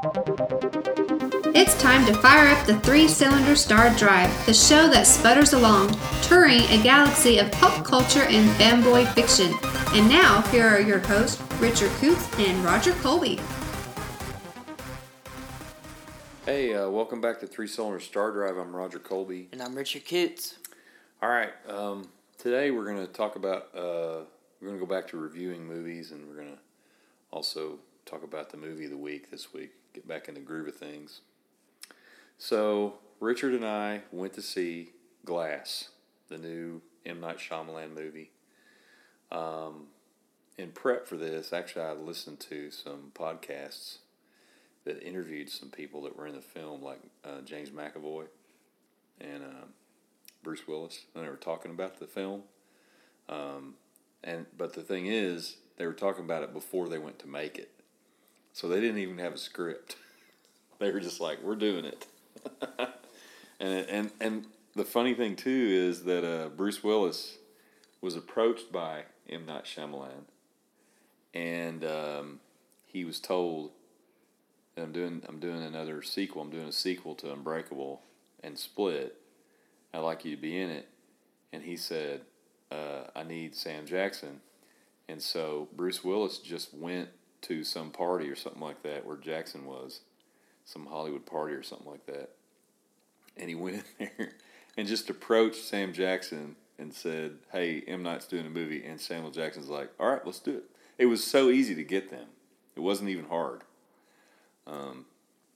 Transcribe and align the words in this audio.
It's 0.00 1.74
time 1.82 2.06
to 2.06 2.14
fire 2.14 2.54
up 2.54 2.64
the 2.66 2.78
three 2.84 3.08
cylinder 3.08 3.56
Star 3.56 3.92
Drive, 3.96 4.30
the 4.46 4.54
show 4.54 4.88
that 4.88 5.08
sputters 5.08 5.54
along, 5.54 5.98
touring 6.22 6.60
a 6.70 6.80
galaxy 6.80 7.38
of 7.38 7.50
pop 7.50 7.84
culture 7.84 8.22
and 8.22 8.48
fanboy 8.60 9.12
fiction. 9.14 9.52
And 9.98 10.08
now, 10.08 10.42
here 10.52 10.68
are 10.68 10.78
your 10.80 11.00
hosts, 11.00 11.42
Richard 11.58 11.90
Coots 11.98 12.28
and 12.38 12.64
Roger 12.64 12.92
Colby. 12.94 13.40
Hey, 16.46 16.74
uh, 16.74 16.88
welcome 16.88 17.20
back 17.20 17.40
to 17.40 17.48
Three 17.48 17.66
Cylinder 17.66 17.98
Star 17.98 18.30
Drive. 18.30 18.56
I'm 18.56 18.76
Roger 18.76 19.00
Colby. 19.00 19.48
And 19.50 19.60
I'm 19.60 19.74
Richard 19.74 20.06
Coots. 20.06 20.58
All 21.20 21.28
right, 21.28 21.50
um, 21.68 22.08
today 22.36 22.70
we're 22.70 22.84
going 22.84 23.04
to 23.04 23.12
talk 23.12 23.34
about, 23.34 23.74
uh, 23.74 24.22
we're 24.60 24.68
going 24.68 24.78
to 24.78 24.86
go 24.86 24.86
back 24.86 25.08
to 25.08 25.16
reviewing 25.16 25.66
movies 25.66 26.12
and 26.12 26.28
we're 26.28 26.36
going 26.36 26.52
to 26.52 26.58
also 27.32 27.80
talk 28.08 28.22
about 28.22 28.50
the 28.50 28.56
movie 28.56 28.84
of 28.84 28.90
the 28.90 28.96
week 28.96 29.30
this 29.30 29.52
week, 29.52 29.72
get 29.92 30.06
back 30.06 30.28
in 30.28 30.34
the 30.34 30.40
groove 30.40 30.68
of 30.68 30.76
things. 30.76 31.20
So, 32.38 32.94
Richard 33.20 33.54
and 33.54 33.64
I 33.64 34.02
went 34.12 34.34
to 34.34 34.42
see 34.42 34.90
Glass, 35.24 35.90
the 36.28 36.38
new 36.38 36.80
M. 37.04 37.20
Night 37.20 37.38
Shyamalan 37.38 37.94
movie. 37.94 38.30
Um, 39.30 39.88
in 40.56 40.70
prep 40.70 41.06
for 41.06 41.16
this, 41.16 41.52
actually, 41.52 41.82
I 41.82 41.92
listened 41.92 42.40
to 42.40 42.70
some 42.70 43.12
podcasts 43.14 43.98
that 44.84 45.02
interviewed 45.02 45.50
some 45.50 45.68
people 45.68 46.02
that 46.02 46.16
were 46.16 46.26
in 46.26 46.34
the 46.34 46.40
film, 46.40 46.82
like 46.82 47.00
uh, 47.24 47.40
James 47.44 47.70
McAvoy 47.70 48.26
and 49.20 49.42
uh, 49.42 49.66
Bruce 50.42 50.66
Willis, 50.66 51.04
and 51.14 51.24
they 51.24 51.28
were 51.28 51.36
talking 51.36 51.70
about 51.70 51.98
the 51.98 52.06
film. 52.06 52.42
Um, 53.28 53.74
and 54.24 54.46
but 54.56 54.72
the 54.72 54.82
thing 54.82 55.06
is, 55.06 55.56
they 55.76 55.86
were 55.86 55.92
talking 55.92 56.24
about 56.24 56.42
it 56.42 56.52
before 56.52 56.88
they 56.88 56.98
went 56.98 57.18
to 57.20 57.28
make 57.28 57.58
it, 57.58 57.70
so 58.58 58.66
they 58.66 58.80
didn't 58.80 58.98
even 58.98 59.18
have 59.18 59.34
a 59.34 59.38
script. 59.38 59.94
they 60.80 60.90
were 60.90 60.98
just 60.98 61.20
like, 61.20 61.40
"We're 61.44 61.54
doing 61.54 61.84
it," 61.84 62.06
and 63.60 63.86
and 63.88 64.10
and 64.20 64.46
the 64.74 64.84
funny 64.84 65.14
thing 65.14 65.36
too 65.36 65.68
is 65.70 66.02
that 66.04 66.24
uh, 66.24 66.48
Bruce 66.48 66.82
Willis 66.82 67.38
was 68.00 68.16
approached 68.16 68.72
by 68.72 69.04
M 69.30 69.46
Night 69.46 69.62
Shyamalan, 69.62 70.24
and 71.32 71.84
um, 71.84 72.40
he 72.84 73.04
was 73.04 73.20
told 73.20 73.70
that 74.74 74.82
I'm 74.82 74.90
doing 74.90 75.22
I'm 75.28 75.38
doing 75.38 75.62
another 75.62 76.02
sequel. 76.02 76.42
I'm 76.42 76.50
doing 76.50 76.66
a 76.66 76.72
sequel 76.72 77.14
to 77.14 77.32
Unbreakable 77.32 78.02
and 78.42 78.58
Split. 78.58 79.14
I'd 79.94 80.00
like 80.00 80.24
you 80.24 80.34
to 80.34 80.42
be 80.42 80.58
in 80.58 80.68
it. 80.68 80.88
And 81.52 81.62
he 81.62 81.76
said, 81.76 82.22
uh, 82.72 83.04
I 83.14 83.22
need 83.22 83.54
Sam 83.54 83.86
Jackson. 83.86 84.40
And 85.08 85.22
so 85.22 85.68
Bruce 85.74 86.04
Willis 86.04 86.38
just 86.38 86.74
went 86.74 87.08
to 87.42 87.64
some 87.64 87.90
party 87.90 88.28
or 88.28 88.36
something 88.36 88.62
like 88.62 88.82
that 88.82 89.06
where 89.06 89.16
Jackson 89.16 89.64
was, 89.64 90.00
some 90.64 90.86
Hollywood 90.86 91.26
party 91.26 91.54
or 91.54 91.62
something 91.62 91.90
like 91.90 92.06
that. 92.06 92.30
And 93.36 93.48
he 93.48 93.54
went 93.54 93.76
in 93.76 93.84
there 94.18 94.32
and 94.76 94.88
just 94.88 95.10
approached 95.10 95.64
Sam 95.64 95.92
Jackson 95.92 96.56
and 96.78 96.92
said, 96.92 97.38
Hey, 97.52 97.82
M. 97.86 98.02
Night's 98.02 98.26
doing 98.26 98.46
a 98.46 98.50
movie. 98.50 98.84
And 98.84 99.00
Samuel 99.00 99.30
Jackson's 99.30 99.68
like, 99.68 99.90
All 99.98 100.08
right, 100.08 100.24
let's 100.24 100.40
do 100.40 100.56
it. 100.56 100.64
It 100.98 101.06
was 101.06 101.22
so 101.22 101.50
easy 101.50 101.74
to 101.74 101.84
get 101.84 102.10
them, 102.10 102.26
it 102.76 102.80
wasn't 102.80 103.10
even 103.10 103.26
hard. 103.26 103.62
Um, 104.66 105.06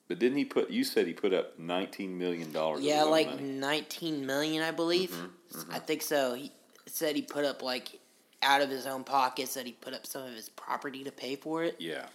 but 0.09 0.19
didn't 0.19 0.39
he 0.39 0.45
put? 0.45 0.71
You 0.71 0.85
said 0.85 1.07
he 1.07 1.13
put 1.13 1.33
up 1.33 1.59
nineteen 1.59 2.19
million 2.19 2.53
dollars. 2.53 2.83
Yeah, 2.83 3.05
like 3.05 3.29
money. 3.29 3.43
nineteen 3.43 4.27
million, 4.27 4.63
I 4.63 4.71
believe. 4.71 5.11
Mm-hmm, 5.11 5.59
mm-hmm. 5.59 5.73
I 5.73 5.79
think 5.79 6.03
so. 6.03 6.35
He 6.35 6.53
said 6.87 7.17
he 7.17 7.23
put 7.23 7.45
up 7.45 7.63
like 7.63 7.99
out 8.43 8.61
of 8.61 8.71
his 8.71 8.87
own 8.87 9.05
pockets 9.05 9.55
that 9.55 9.67
he 9.67 9.73
put 9.73 9.95
up 9.95 10.07
some 10.07 10.23
of 10.25 10.35
his 10.35 10.49
property 10.49 11.05
to 11.05 11.13
pay 11.13 11.37
for 11.37 11.65
it. 11.65 11.77
Yeah, 11.79 12.07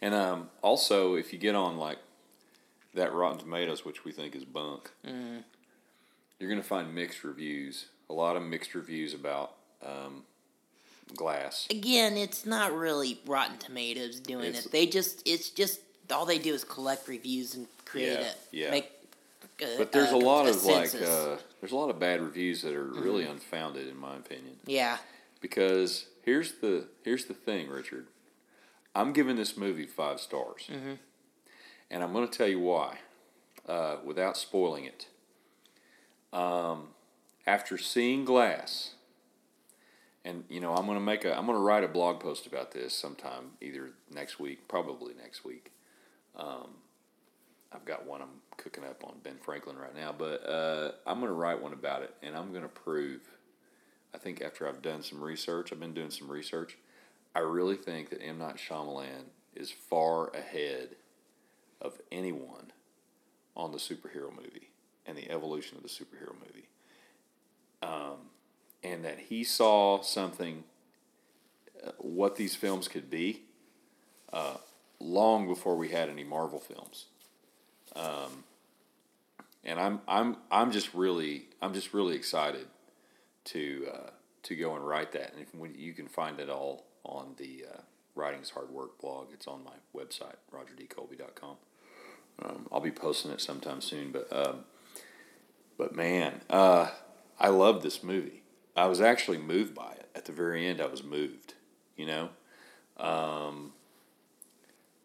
and 0.00 0.14
um, 0.14 0.50
also 0.62 1.14
if 1.14 1.32
you 1.32 1.38
get 1.38 1.54
on 1.54 1.76
like 1.76 1.98
that 2.94 3.12
Rotten 3.12 3.38
Tomatoes, 3.38 3.84
which 3.84 4.04
we 4.04 4.12
think 4.12 4.34
is 4.34 4.44
bunk, 4.44 4.90
mm-hmm. 5.06 5.38
you're 6.38 6.48
going 6.48 6.60
to 6.60 6.66
find 6.66 6.94
mixed 6.94 7.24
reviews. 7.24 7.86
A 8.10 8.12
lot 8.12 8.36
of 8.36 8.42
mixed 8.42 8.74
reviews 8.74 9.14
about 9.14 9.54
um, 9.84 10.24
Glass. 11.14 11.66
Again, 11.70 12.16
it's 12.16 12.46
not 12.46 12.72
really 12.72 13.18
Rotten 13.26 13.58
Tomatoes 13.58 14.20
doing 14.20 14.46
it's, 14.46 14.66
it. 14.66 14.72
They 14.72 14.86
just 14.86 15.26
it's 15.26 15.50
just 15.50 15.80
all 16.10 16.26
they 16.26 16.38
do 16.38 16.54
is 16.54 16.64
collect 16.64 17.08
reviews 17.08 17.54
and 17.54 17.66
create 17.84 18.12
yeah, 18.12 18.26
it. 18.26 18.36
Yeah. 18.50 18.70
Make, 18.70 18.90
uh, 19.62 19.66
but 19.78 19.92
there's 19.92 20.12
uh, 20.12 20.16
a 20.16 20.18
lot 20.18 20.46
a 20.46 20.50
of 20.50 20.56
census. 20.56 21.00
like 21.00 21.08
uh, 21.08 21.36
there's 21.60 21.72
a 21.72 21.76
lot 21.76 21.90
of 21.90 21.98
bad 21.98 22.20
reviews 22.20 22.62
that 22.62 22.74
are 22.74 22.84
really 22.84 23.24
mm-hmm. 23.24 23.32
unfounded 23.32 23.88
in 23.88 23.96
my 23.96 24.16
opinion. 24.16 24.56
Yeah. 24.66 24.98
Because 25.44 26.06
here's 26.22 26.52
the 26.62 26.86
here's 27.02 27.26
the 27.26 27.34
thing, 27.34 27.68
Richard. 27.68 28.06
I'm 28.94 29.12
giving 29.12 29.36
this 29.36 29.58
movie 29.58 29.84
five 29.84 30.18
stars, 30.18 30.70
mm-hmm. 30.72 30.94
and 31.90 32.02
I'm 32.02 32.14
going 32.14 32.26
to 32.26 32.34
tell 32.34 32.48
you 32.48 32.60
why, 32.60 33.00
uh, 33.68 33.96
without 34.02 34.38
spoiling 34.38 34.86
it. 34.86 35.08
Um, 36.32 36.94
after 37.46 37.76
seeing 37.76 38.24
Glass, 38.24 38.94
and 40.24 40.44
you 40.48 40.60
know 40.60 40.74
I'm 40.74 40.86
going 40.86 40.96
to 40.96 41.04
make 41.04 41.26
a 41.26 41.36
I'm 41.36 41.44
going 41.44 41.58
to 41.58 41.62
write 41.62 41.84
a 41.84 41.88
blog 41.88 42.20
post 42.20 42.46
about 42.46 42.72
this 42.72 42.94
sometime 42.94 43.50
either 43.60 43.90
next 44.10 44.40
week, 44.40 44.66
probably 44.66 45.12
next 45.12 45.44
week. 45.44 45.72
Um, 46.38 46.70
I've 47.70 47.84
got 47.84 48.06
one 48.06 48.22
I'm 48.22 48.40
cooking 48.56 48.84
up 48.84 49.04
on 49.04 49.16
Ben 49.22 49.36
Franklin 49.42 49.76
right 49.76 49.94
now, 49.94 50.14
but 50.16 50.48
uh, 50.48 50.92
I'm 51.06 51.20
going 51.20 51.28
to 51.28 51.36
write 51.36 51.60
one 51.60 51.74
about 51.74 52.00
it, 52.00 52.14
and 52.22 52.34
I'm 52.34 52.50
going 52.50 52.62
to 52.62 52.68
prove. 52.68 53.20
Think 54.24 54.40
after 54.40 54.66
I've 54.66 54.80
done 54.80 55.02
some 55.02 55.22
research, 55.22 55.70
I've 55.70 55.78
been 55.78 55.92
doing 55.92 56.08
some 56.08 56.30
research. 56.30 56.78
I 57.34 57.40
really 57.40 57.76
think 57.76 58.08
that 58.08 58.22
M 58.22 58.38
Night 58.38 58.56
Shyamalan 58.56 59.24
is 59.54 59.70
far 59.70 60.28
ahead 60.28 60.96
of 61.78 62.00
anyone 62.10 62.72
on 63.54 63.70
the 63.70 63.76
superhero 63.76 64.34
movie 64.34 64.70
and 65.04 65.18
the 65.18 65.30
evolution 65.30 65.76
of 65.76 65.82
the 65.82 65.90
superhero 65.90 66.32
movie. 66.40 66.68
Um, 67.82 68.30
and 68.82 69.04
that 69.04 69.18
he 69.28 69.44
saw 69.44 70.00
something, 70.00 70.64
uh, 71.86 71.90
what 71.98 72.36
these 72.36 72.54
films 72.54 72.88
could 72.88 73.10
be, 73.10 73.42
uh, 74.32 74.56
long 75.00 75.46
before 75.46 75.76
we 75.76 75.90
had 75.90 76.08
any 76.08 76.24
Marvel 76.24 76.60
films. 76.60 77.04
Um, 77.94 78.44
and 79.62 79.78
I'm 79.78 80.00
I'm 80.08 80.38
I'm 80.50 80.72
just 80.72 80.94
really 80.94 81.48
I'm 81.60 81.74
just 81.74 81.92
really 81.92 82.16
excited 82.16 82.68
to 83.44 83.86
uh, 83.92 84.10
to 84.44 84.54
go 84.54 84.74
and 84.74 84.86
write 84.86 85.12
that, 85.12 85.32
and 85.32 85.42
if, 85.42 85.78
you 85.78 85.92
can 85.92 86.08
find 86.08 86.38
it 86.38 86.50
all 86.50 86.86
on 87.04 87.34
the 87.38 87.64
uh, 87.72 87.80
Writing's 88.14 88.50
Hard 88.50 88.70
Work 88.70 89.00
blog. 89.00 89.28
It's 89.32 89.46
on 89.46 89.62
my 89.64 89.72
website, 89.98 90.36
rogerdcolby.com. 90.52 91.56
Um, 92.42 92.66
I'll 92.72 92.80
be 92.80 92.90
posting 92.90 93.30
it 93.30 93.40
sometime 93.40 93.80
soon, 93.80 94.12
but 94.12 94.28
um, 94.32 94.64
but 95.78 95.94
man, 95.94 96.40
uh, 96.50 96.90
I 97.38 97.48
love 97.48 97.82
this 97.82 98.02
movie. 98.02 98.42
I 98.76 98.86
was 98.86 99.00
actually 99.00 99.38
moved 99.38 99.74
by 99.74 99.92
it. 99.92 100.08
At 100.14 100.24
the 100.24 100.32
very 100.32 100.66
end, 100.66 100.80
I 100.80 100.86
was 100.86 101.02
moved. 101.02 101.54
You 101.96 102.06
know, 102.06 102.28
um, 102.96 103.72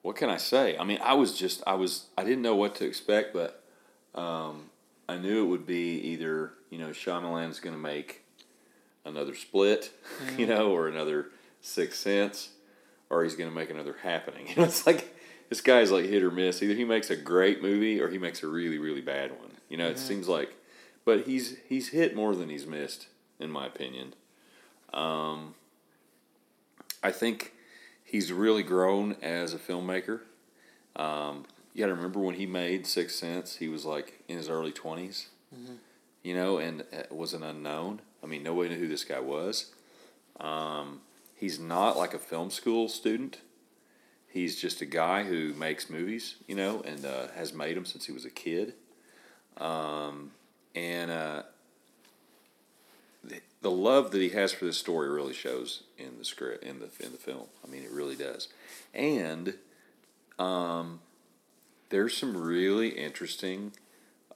what 0.01 0.15
can 0.15 0.29
I 0.29 0.37
say? 0.37 0.77
I 0.77 0.83
mean, 0.83 0.99
I 1.03 1.13
was 1.13 1.37
just 1.37 1.61
I 1.67 1.75
was 1.75 2.05
I 2.17 2.23
didn't 2.23 2.41
know 2.41 2.55
what 2.55 2.75
to 2.75 2.85
expect, 2.85 3.33
but 3.33 3.63
um, 4.15 4.69
I 5.07 5.17
knew 5.17 5.43
it 5.43 5.47
would 5.47 5.65
be 5.65 5.99
either 5.99 6.53
you 6.69 6.79
know 6.79 6.89
Shyamalan's 6.89 7.59
going 7.59 7.75
to 7.75 7.81
make 7.81 8.23
another 9.09 9.35
split, 9.35 9.91
mm. 10.25 10.39
you 10.39 10.45
know, 10.45 10.71
or 10.71 10.87
another 10.87 11.27
Sixth 11.61 11.99
Sense, 11.99 12.49
or 13.09 13.23
he's 13.23 13.35
going 13.35 13.49
to 13.49 13.55
make 13.55 13.69
another 13.69 13.97
Happening. 14.01 14.47
You 14.49 14.55
know, 14.57 14.63
it's 14.63 14.87
like 14.87 15.15
this 15.49 15.61
guy's 15.61 15.91
like 15.91 16.05
hit 16.05 16.23
or 16.23 16.31
miss. 16.31 16.63
Either 16.63 16.75
he 16.75 16.85
makes 16.85 17.09
a 17.09 17.15
great 17.15 17.61
movie 17.61 17.99
or 17.99 18.09
he 18.09 18.17
makes 18.17 18.43
a 18.43 18.47
really 18.47 18.77
really 18.77 19.01
bad 19.01 19.31
one. 19.31 19.51
You 19.67 19.77
know, 19.77 19.85
mm-hmm. 19.85 19.93
it 19.93 19.99
seems 19.99 20.27
like, 20.27 20.55
but 21.05 21.25
he's 21.27 21.57
he's 21.67 21.89
hit 21.89 22.15
more 22.15 22.35
than 22.35 22.49
he's 22.49 22.65
missed 22.65 23.07
in 23.39 23.49
my 23.51 23.65
opinion. 23.65 24.13
Um, 24.93 25.55
I 27.01 27.11
think 27.11 27.53
he's 28.03 28.31
really 28.31 28.63
grown 28.63 29.15
as 29.21 29.53
a 29.53 29.57
filmmaker. 29.57 30.21
Um, 30.95 31.45
you 31.73 31.81
got 31.81 31.87
to 31.87 31.95
remember 31.95 32.19
when 32.19 32.35
he 32.35 32.45
made 32.45 32.85
Sixth 32.85 33.15
Sense, 33.15 33.57
he 33.57 33.69
was 33.69 33.85
like 33.85 34.21
in 34.27 34.37
his 34.37 34.49
early 34.49 34.71
20s, 34.71 35.27
mm-hmm. 35.55 35.75
you 36.23 36.35
know, 36.35 36.57
and 36.57 36.83
was 37.09 37.33
an 37.33 37.43
unknown. 37.43 38.01
I 38.23 38.27
mean, 38.27 38.43
nobody 38.43 38.69
knew 38.69 38.79
who 38.79 38.87
this 38.87 39.03
guy 39.03 39.19
was. 39.19 39.71
Um, 40.39 41.01
he's 41.35 41.59
not 41.59 41.97
like 41.97 42.13
a 42.13 42.19
film 42.19 42.49
school 42.49 42.87
student. 42.87 43.39
He's 44.27 44.59
just 44.59 44.81
a 44.81 44.85
guy 44.85 45.23
who 45.23 45.53
makes 45.53 45.89
movies, 45.89 46.35
you 46.47 46.55
know, 46.55 46.81
and 46.81 47.05
uh, 47.05 47.27
has 47.35 47.53
made 47.53 47.75
them 47.75 47.85
since 47.85 48.05
he 48.05 48.11
was 48.11 48.25
a 48.25 48.29
kid. 48.29 48.73
Um, 49.57 50.31
and 50.75 51.09
uh, 51.09 51.43
the 53.61 53.71
love 53.71 54.11
that 54.11 54.21
he 54.21 54.29
has 54.29 54.51
for 54.51 54.65
this 54.65 54.77
story 54.77 55.09
really 55.09 55.33
shows 55.33 55.83
in 55.97 56.17
the 56.17 56.25
script 56.25 56.63
in 56.63 56.79
the 56.79 56.89
in 57.03 57.11
the 57.11 57.17
film. 57.17 57.47
I 57.65 57.69
mean, 57.69 57.83
it 57.83 57.91
really 57.91 58.15
does, 58.15 58.47
and 58.93 59.55
um, 60.37 61.01
there's 61.89 62.15
some 62.15 62.37
really 62.37 62.89
interesting 62.89 63.73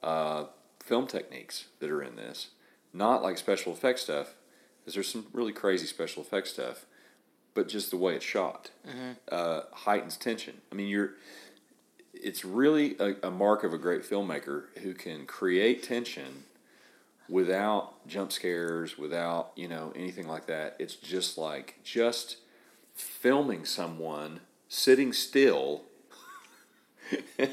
uh, 0.02 0.44
film 0.80 1.06
techniques 1.06 1.66
that 1.80 1.90
are 1.90 2.02
in 2.02 2.16
this. 2.16 2.48
Not 2.94 3.22
like 3.22 3.36
special 3.36 3.72
effects 3.72 4.02
stuff, 4.02 4.34
because 4.80 4.94
there's 4.94 5.10
some 5.10 5.26
really 5.32 5.52
crazy 5.52 5.86
special 5.86 6.22
effects 6.22 6.50
stuff, 6.50 6.86
but 7.52 7.68
just 7.68 7.90
the 7.90 7.96
way 7.96 8.14
it's 8.14 8.24
shot 8.24 8.70
mm-hmm. 8.86 9.12
uh, 9.30 9.62
heightens 9.72 10.16
tension. 10.16 10.60
I 10.70 10.76
mean, 10.76 10.88
you're 10.88 11.14
it's 12.12 12.44
really 12.44 12.96
a, 13.00 13.16
a 13.24 13.30
mark 13.30 13.64
of 13.64 13.72
a 13.72 13.78
great 13.78 14.02
filmmaker 14.02 14.66
who 14.82 14.94
can 14.94 15.26
create 15.26 15.82
tension 15.82 16.44
without 17.28 18.06
jump 18.06 18.30
scares, 18.30 18.96
without 18.96 19.50
you 19.56 19.68
know 19.68 19.92
anything 19.96 20.28
like 20.28 20.46
that. 20.46 20.76
It's 20.78 20.94
just 20.94 21.36
like 21.36 21.80
just 21.82 22.36
filming 22.94 23.64
someone 23.64 24.40
sitting 24.68 25.12
still, 25.12 25.82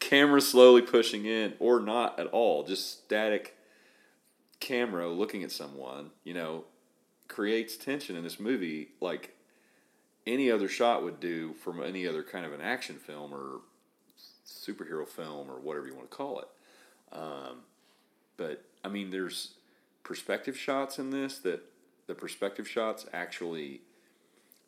camera 0.00 0.40
slowly 0.40 0.82
pushing 0.82 1.24
in, 1.24 1.54
or 1.58 1.80
not 1.80 2.18
at 2.20 2.26
all, 2.26 2.64
just 2.64 3.04
static 3.04 3.56
camera 4.60 5.08
looking 5.08 5.42
at 5.42 5.50
someone. 5.50 6.10
You 6.24 6.34
know, 6.34 6.64
creates 7.28 7.76
tension 7.76 8.16
in 8.16 8.22
this 8.22 8.38
movie 8.38 8.88
like 9.00 9.36
any 10.26 10.50
other 10.50 10.68
shot 10.68 11.02
would 11.02 11.20
do 11.20 11.54
from 11.54 11.82
any 11.82 12.06
other 12.06 12.22
kind 12.22 12.44
of 12.44 12.52
an 12.52 12.60
action 12.60 12.96
film 12.96 13.32
or 13.32 13.60
superhero 14.46 15.06
film 15.08 15.50
or 15.50 15.58
whatever 15.58 15.86
you 15.86 15.94
want 15.94 16.10
to 16.10 16.16
call 16.16 16.40
it. 16.40 16.48
Um, 17.12 17.62
but 18.36 18.64
I 18.84 18.88
mean, 18.88 19.10
there's 19.10 19.54
perspective 20.02 20.56
shots 20.56 20.98
in 20.98 21.10
this 21.10 21.38
that 21.38 21.62
the 22.06 22.14
perspective 22.14 22.68
shots 22.68 23.06
actually 23.12 23.80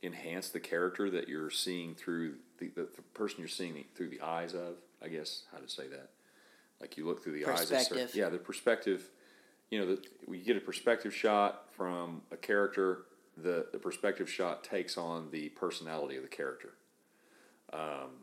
enhance 0.02 0.48
the 0.48 0.60
character 0.60 1.10
that 1.10 1.28
you're 1.28 1.50
seeing 1.50 1.94
through 1.94 2.34
the, 2.58 2.68
the, 2.68 2.82
the 2.82 3.02
person 3.14 3.40
you're 3.40 3.48
seeing 3.48 3.84
through 3.94 4.08
the 4.08 4.20
eyes 4.20 4.54
of. 4.54 4.76
I 5.04 5.08
guess 5.08 5.42
how 5.50 5.58
to 5.58 5.68
say 5.68 5.88
that. 5.88 6.10
Like 6.80 6.96
you 6.96 7.06
look 7.06 7.22
through 7.22 7.32
the 7.32 7.44
eyes. 7.46 7.70
Of, 7.90 8.14
yeah, 8.14 8.28
the 8.28 8.38
perspective. 8.38 9.10
You 9.72 9.86
know, 9.86 9.96
we 10.26 10.36
get 10.36 10.58
a 10.58 10.60
perspective 10.60 11.14
shot 11.14 11.64
from 11.74 12.20
a 12.30 12.36
character. 12.36 13.04
The 13.42 13.69
the 13.72 13.78
perspective 13.78 14.28
shot 14.28 14.62
takes 14.62 14.98
on 14.98 15.30
the 15.30 15.48
personality 15.48 16.16
of 16.16 16.22
the 16.22 16.28
character. 16.28 16.74
Um, 17.72 18.20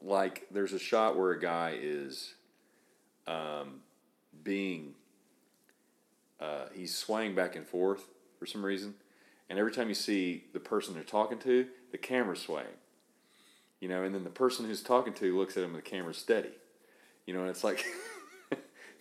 like 0.00 0.46
there's 0.52 0.72
a 0.72 0.78
shot 0.78 1.18
where 1.18 1.32
a 1.32 1.40
guy 1.40 1.76
is 1.82 2.34
um, 3.26 3.80
being 4.44 4.94
uh, 6.38 6.66
he's 6.72 6.94
swaying 6.94 7.34
back 7.34 7.56
and 7.56 7.66
forth 7.66 8.04
for 8.38 8.46
some 8.46 8.64
reason, 8.64 8.94
and 9.50 9.58
every 9.58 9.72
time 9.72 9.88
you 9.88 9.94
see 9.96 10.44
the 10.52 10.60
person 10.60 10.94
they're 10.94 11.02
talking 11.02 11.40
to, 11.40 11.66
the 11.90 11.98
camera's 11.98 12.42
swaying. 12.42 12.68
You 13.80 13.88
know, 13.88 14.04
and 14.04 14.14
then 14.14 14.22
the 14.22 14.30
person 14.30 14.66
who's 14.66 14.84
talking 14.84 15.14
to 15.14 15.36
looks 15.36 15.56
at 15.56 15.64
him 15.64 15.70
and 15.70 15.78
the 15.78 15.82
camera's 15.82 16.18
steady. 16.18 16.52
You 17.26 17.34
know, 17.34 17.40
and 17.40 17.50
it's 17.50 17.64
like 17.64 17.84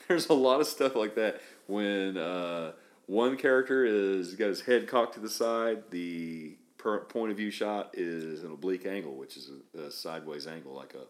there's 0.07 0.29
a 0.29 0.33
lot 0.33 0.61
of 0.61 0.67
stuff 0.67 0.95
like 0.95 1.15
that 1.15 1.41
when 1.67 2.17
uh, 2.17 2.73
one 3.07 3.37
character 3.37 3.85
is 3.85 4.35
got 4.35 4.47
his 4.47 4.61
head 4.61 4.87
cocked 4.87 5.15
to 5.15 5.19
the 5.19 5.29
side, 5.29 5.83
the 5.91 6.55
per, 6.77 6.99
point 6.99 7.31
of 7.31 7.37
view 7.37 7.51
shot 7.51 7.91
is 7.93 8.43
an 8.43 8.51
oblique 8.51 8.85
angle, 8.85 9.15
which 9.15 9.37
is 9.37 9.51
a, 9.75 9.81
a 9.83 9.91
sideways 9.91 10.47
angle, 10.47 10.73
like 10.73 10.93
a 10.93 11.05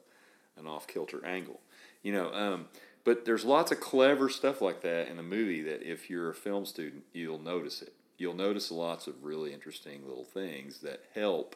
an 0.59 0.68
off 0.68 0.88
kilter 0.88 1.25
angle. 1.25 1.59
You 2.01 2.13
know, 2.13 2.33
um, 2.33 2.68
but 3.03 3.25
there's 3.25 3.44
lots 3.44 3.71
of 3.71 3.80
clever 3.80 4.30
stuff 4.30 4.62
like 4.62 4.81
that 4.81 5.09
in 5.09 5.18
the 5.18 5.24
movie 5.24 5.62
that 5.63 5.81
if 5.83 6.09
you're 6.09 6.30
a 6.30 6.36
film 6.36 6.65
student, 6.65 7.03
you'll 7.13 7.42
notice 7.42 7.81
it. 7.81 7.94
You'll 8.18 8.36
notice 8.36 8.71
lots 8.71 9.07
of 9.07 9.24
really 9.24 9.53
interesting 9.53 10.07
little 10.07 10.24
things 10.24 10.80
that 10.80 11.01
help 11.13 11.56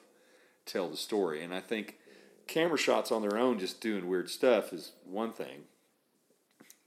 tell 0.66 0.90
the 0.90 0.98
story. 0.98 1.42
And 1.42 1.54
I 1.54 1.62
think 1.62 1.98
camera 2.48 2.78
shots 2.78 3.12
on 3.12 3.22
their 3.22 3.38
own, 3.38 3.58
just 3.58 3.80
doing 3.80 4.08
weird 4.08 4.30
stuff, 4.30 4.74
is 4.74 4.92
one 5.06 5.32
thing 5.32 5.64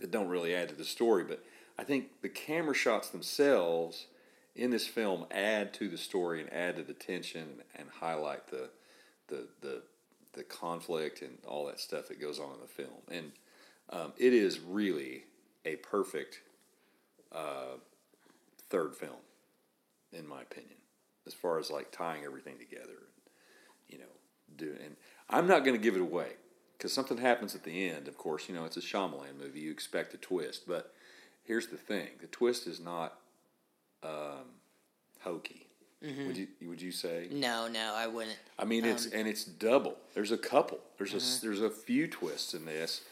that 0.03 0.11
don't 0.11 0.29
really 0.29 0.55
add 0.55 0.69
to 0.69 0.75
the 0.75 0.85
story. 0.85 1.25
But 1.25 1.43
I 1.79 1.85
think 1.85 2.21
the 2.21 2.29
camera 2.29 2.75
shots 2.75 3.09
themselves 3.09 4.07
in 4.55 4.71
this 4.71 4.87
film 4.87 5.25
add 5.31 5.73
to 5.75 5.89
the 5.89 5.97
story 5.97 6.41
and 6.41 6.53
add 6.53 6.77
to 6.77 6.83
the 6.83 6.93
tension 6.93 7.63
and 7.75 7.89
highlight 8.01 8.49
the 8.49 8.69
the 9.29 9.49
the 9.63 9.83
the 10.35 10.43
conflict 10.43 11.23
and 11.23 11.39
all 11.47 11.67
that 11.67 11.81
stuff 11.81 12.09
that 12.09 12.21
goes 12.21 12.39
on 12.39 12.53
in 12.53 12.61
the 12.61 12.67
film. 12.67 13.03
And 13.11 13.33
um, 13.91 14.13
it 14.19 14.33
is 14.33 14.61
really 14.61 15.25
a 15.65 15.77
perfect 15.77 16.41
uh, 17.31 17.77
third 18.71 18.95
film, 18.95 19.21
in 20.13 20.27
my 20.27 20.43
opinion, 20.43 20.77
as 21.27 21.35
far 21.35 21.59
as 21.59 21.71
like 21.71 21.91
tying 21.91 22.25
everything 22.25 22.57
together. 22.59 22.85
And, 22.87 23.89
you 23.89 23.99
know, 23.99 24.13
doing. 24.57 24.79
And 24.85 24.97
I'm 25.29 25.47
not 25.47 25.65
going 25.65 25.77
to 25.77 25.83
give 25.83 25.97
it 25.97 26.03
away 26.03 26.29
because 26.83 26.93
something 26.93 27.19
happens 27.19 27.55
at 27.55 27.63
the 27.63 27.89
end. 27.89 28.09
Of 28.09 28.19
course, 28.19 28.49
you 28.49 28.57
know 28.57 28.65
it's 28.65 28.77
a 28.77 28.81
Shyamalan 28.81 29.39
movie. 29.41 29.61
You 29.61 29.71
expect 29.71 30.15
a 30.15 30.17
twist, 30.17 30.67
but 30.67 30.93
here's 31.45 31.69
the 31.69 31.77
thing: 31.77 32.09
the 32.21 32.27
twist 32.27 32.67
is 32.67 32.81
not 32.81 33.19
um, 34.03 34.57
hokey. 35.21 35.69
Mm-hmm. 36.05 36.27
Would 36.27 36.37
you 36.37 36.49
would 36.63 36.83
you 36.83 36.91
say? 36.91 37.29
No, 37.31 37.69
no, 37.69 37.95
I 37.95 38.09
wouldn't. 38.09 38.37
I 38.59 38.65
mean, 38.65 38.85
it's 38.85 39.07
Um, 39.07 39.13
and 39.15 39.29
it's 39.29 39.45
double. 39.45 39.97
There's 40.15 40.33
a 40.33 40.37
couple. 40.37 40.81
There's 40.99 41.15
a 41.15 41.41
there's 41.47 41.61
a 41.61 41.71
few 41.71 42.09
twists 42.09 42.53
in 42.53 42.65
this 42.65 43.03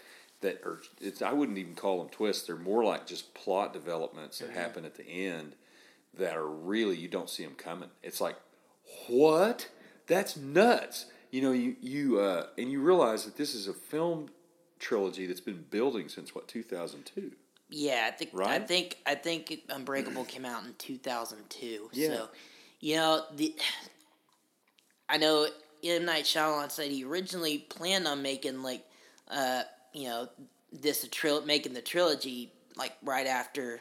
that 0.40 0.60
are. 0.64 0.80
It's 1.00 1.22
I 1.22 1.32
wouldn't 1.32 1.58
even 1.58 1.76
call 1.76 1.98
them 1.98 2.08
twists. 2.08 2.48
They're 2.48 2.56
more 2.56 2.82
like 2.82 3.06
just 3.06 3.34
plot 3.34 3.72
developments 3.72 4.40
that 4.40 4.50
happen 4.50 4.84
at 4.84 4.96
the 4.96 5.06
end 5.06 5.52
that 6.18 6.36
are 6.36 6.48
really 6.48 6.96
you 6.96 7.06
don't 7.06 7.30
see 7.30 7.44
them 7.44 7.54
coming. 7.54 7.90
It's 8.02 8.20
like, 8.20 8.34
what? 9.06 9.68
That's 10.08 10.36
nuts. 10.36 11.06
You 11.30 11.42
know, 11.42 11.52
you 11.52 11.76
you 11.80 12.18
uh, 12.20 12.46
and 12.58 12.70
you 12.70 12.80
realize 12.80 13.24
that 13.24 13.36
this 13.36 13.54
is 13.54 13.68
a 13.68 13.72
film 13.74 14.30
trilogy 14.78 15.26
that's 15.26 15.40
been 15.40 15.64
building 15.70 16.08
since 16.08 16.34
what 16.34 16.48
2002. 16.48 17.32
Yeah, 17.68 18.04
I 18.08 18.10
think 18.10 18.30
right? 18.32 18.60
I 18.60 18.64
think 18.64 18.98
I 19.06 19.14
think 19.14 19.62
Unbreakable 19.68 20.24
came 20.24 20.44
out 20.44 20.64
in 20.64 20.74
two 20.78 20.98
thousand 20.98 21.48
two. 21.48 21.88
Yeah. 21.92 22.08
So, 22.08 22.28
you 22.80 22.96
know 22.96 23.24
the. 23.36 23.54
I 25.08 25.16
know 25.18 25.46
M 25.84 26.04
Night 26.04 26.24
Shyamalan 26.24 26.70
said 26.70 26.90
he 26.90 27.04
originally 27.04 27.58
planned 27.58 28.06
on 28.06 28.22
making 28.22 28.62
like, 28.62 28.84
uh, 29.28 29.62
you 29.92 30.08
know, 30.08 30.28
this 30.72 31.04
a 31.04 31.08
tril 31.08 31.44
making 31.44 31.74
the 31.74 31.82
trilogy 31.82 32.52
like 32.76 32.92
right 33.02 33.26
after, 33.26 33.80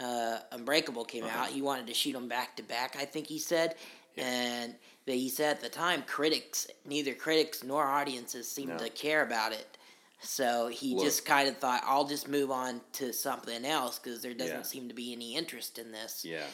uh, 0.00 0.38
Unbreakable 0.52 1.04
came 1.04 1.24
Uh-huh. 1.24 1.40
out. 1.44 1.48
He 1.48 1.62
wanted 1.62 1.86
to 1.88 1.94
shoot 1.94 2.12
them 2.12 2.28
back 2.28 2.56
to 2.56 2.62
back. 2.62 2.96
I 2.98 3.04
think 3.04 3.26
he 3.26 3.38
said, 3.38 3.76
and 4.16 4.74
but 5.06 5.14
he 5.14 5.28
said 5.28 5.56
at 5.56 5.62
the 5.62 5.68
time 5.68 6.02
critics, 6.06 6.66
neither 6.84 7.14
critics 7.14 7.62
nor 7.64 7.84
audiences 7.86 8.50
seemed 8.50 8.70
No. 8.70 8.78
to 8.78 8.88
care 8.90 9.22
about 9.22 9.52
it. 9.52 9.76
So 10.20 10.68
he 10.68 10.94
Look. 10.94 11.04
just 11.04 11.24
kind 11.24 11.48
of 11.48 11.56
thought, 11.58 11.82
I'll 11.84 12.06
just 12.06 12.28
move 12.28 12.50
on 12.52 12.80
to 12.92 13.12
something 13.12 13.64
else 13.64 13.98
because 13.98 14.22
there 14.22 14.34
doesn't 14.34 14.56
Yeah. 14.58 14.62
seem 14.62 14.88
to 14.88 14.94
be 14.94 15.12
any 15.12 15.34
interest 15.34 15.78
in 15.78 15.90
this. 15.90 16.24
Yeah. 16.24 16.46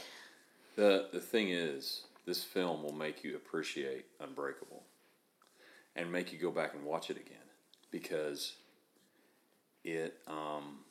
The 0.77 1.09
the 1.13 1.21
thing 1.21 1.51
is, 1.51 2.05
this 2.25 2.43
film 2.45 2.83
will 2.83 2.95
make 2.95 3.23
you 3.25 3.37
appreciate 3.37 4.07
Unbreakable 4.21 4.85
and 5.97 6.11
make 6.11 6.33
you 6.33 6.39
go 6.39 6.51
back 6.51 6.75
and 6.75 6.85
watch 6.85 7.11
it 7.11 7.17
again 7.19 7.37
because 7.91 8.55
it 9.85 10.19
um 10.27 10.85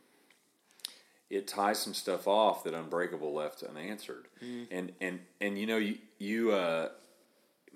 it 1.29 1.47
ties 1.47 1.79
some 1.79 1.93
stuff 1.93 2.27
off 2.27 2.63
that 2.63 2.73
Unbreakable 2.73 3.33
left 3.33 3.63
unanswered. 3.63 4.27
And 4.41 4.93
and 5.01 5.19
and 5.41 5.57
you 5.57 5.65
know 5.65 5.77
you 5.77 5.97
you 6.19 6.51
uh 6.51 6.89